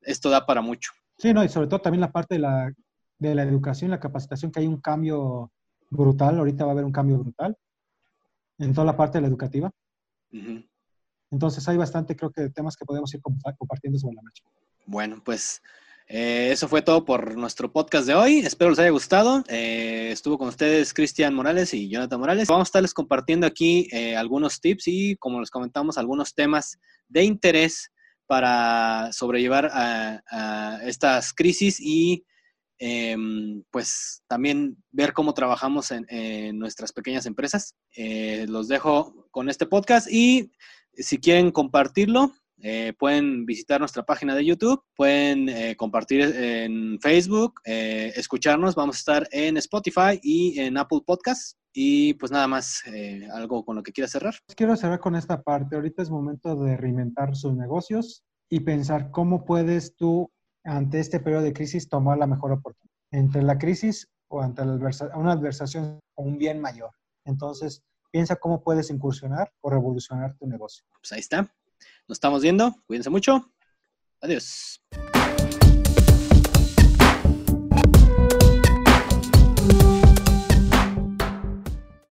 [0.00, 0.92] esto da para mucho.
[1.18, 2.72] Sí, no, y sobre todo también la parte de la,
[3.18, 5.52] de la educación, la capacitación, que hay un cambio
[5.90, 7.56] brutal, ahorita va a haber un cambio brutal
[8.58, 9.70] en toda la parte de la educativa.
[11.30, 14.44] Entonces hay bastante, creo que, temas que podemos ir compartiendo sobre la marcha.
[14.86, 15.62] Bueno, pues
[16.10, 18.38] eh, eso fue todo por nuestro podcast de hoy.
[18.38, 19.44] Espero les haya gustado.
[19.48, 22.48] Eh, estuvo con ustedes Cristian Morales y Jonathan Morales.
[22.48, 26.78] Vamos a estarles compartiendo aquí eh, algunos tips y, como les comentamos, algunos temas
[27.08, 27.92] de interés
[28.26, 32.24] para sobrellevar a, estas crisis y
[32.78, 37.74] em, pues también ver cómo trabajamos en, en nuestras pequeñas empresas.
[38.46, 40.50] los dejo con este podcast y
[40.94, 47.60] si quieren compartirlo, eh, pueden visitar nuestra página de YouTube, pueden eh, compartir en Facebook,
[47.64, 48.74] eh, escucharnos.
[48.74, 51.56] Vamos a estar en Spotify y en Apple Podcasts.
[51.72, 52.82] Y pues nada más,
[53.32, 54.34] algo con lo que quiera cerrar.
[54.56, 55.76] Quiero cerrar con esta parte.
[55.76, 60.32] Ahorita es momento de reinventar sus negocios y pensar cómo puedes tú,
[60.64, 62.96] ante este periodo de crisis, tomar la mejor oportunidad.
[63.12, 66.90] Entre la crisis o ante una adversación o un bien mayor.
[67.24, 70.84] Entonces, piensa cómo puedes incursionar o revolucionar tu negocio.
[71.00, 71.54] Pues ahí está.
[72.08, 72.74] Nos estamos viendo.
[72.86, 73.52] Cuídense mucho.
[74.20, 74.82] Adiós.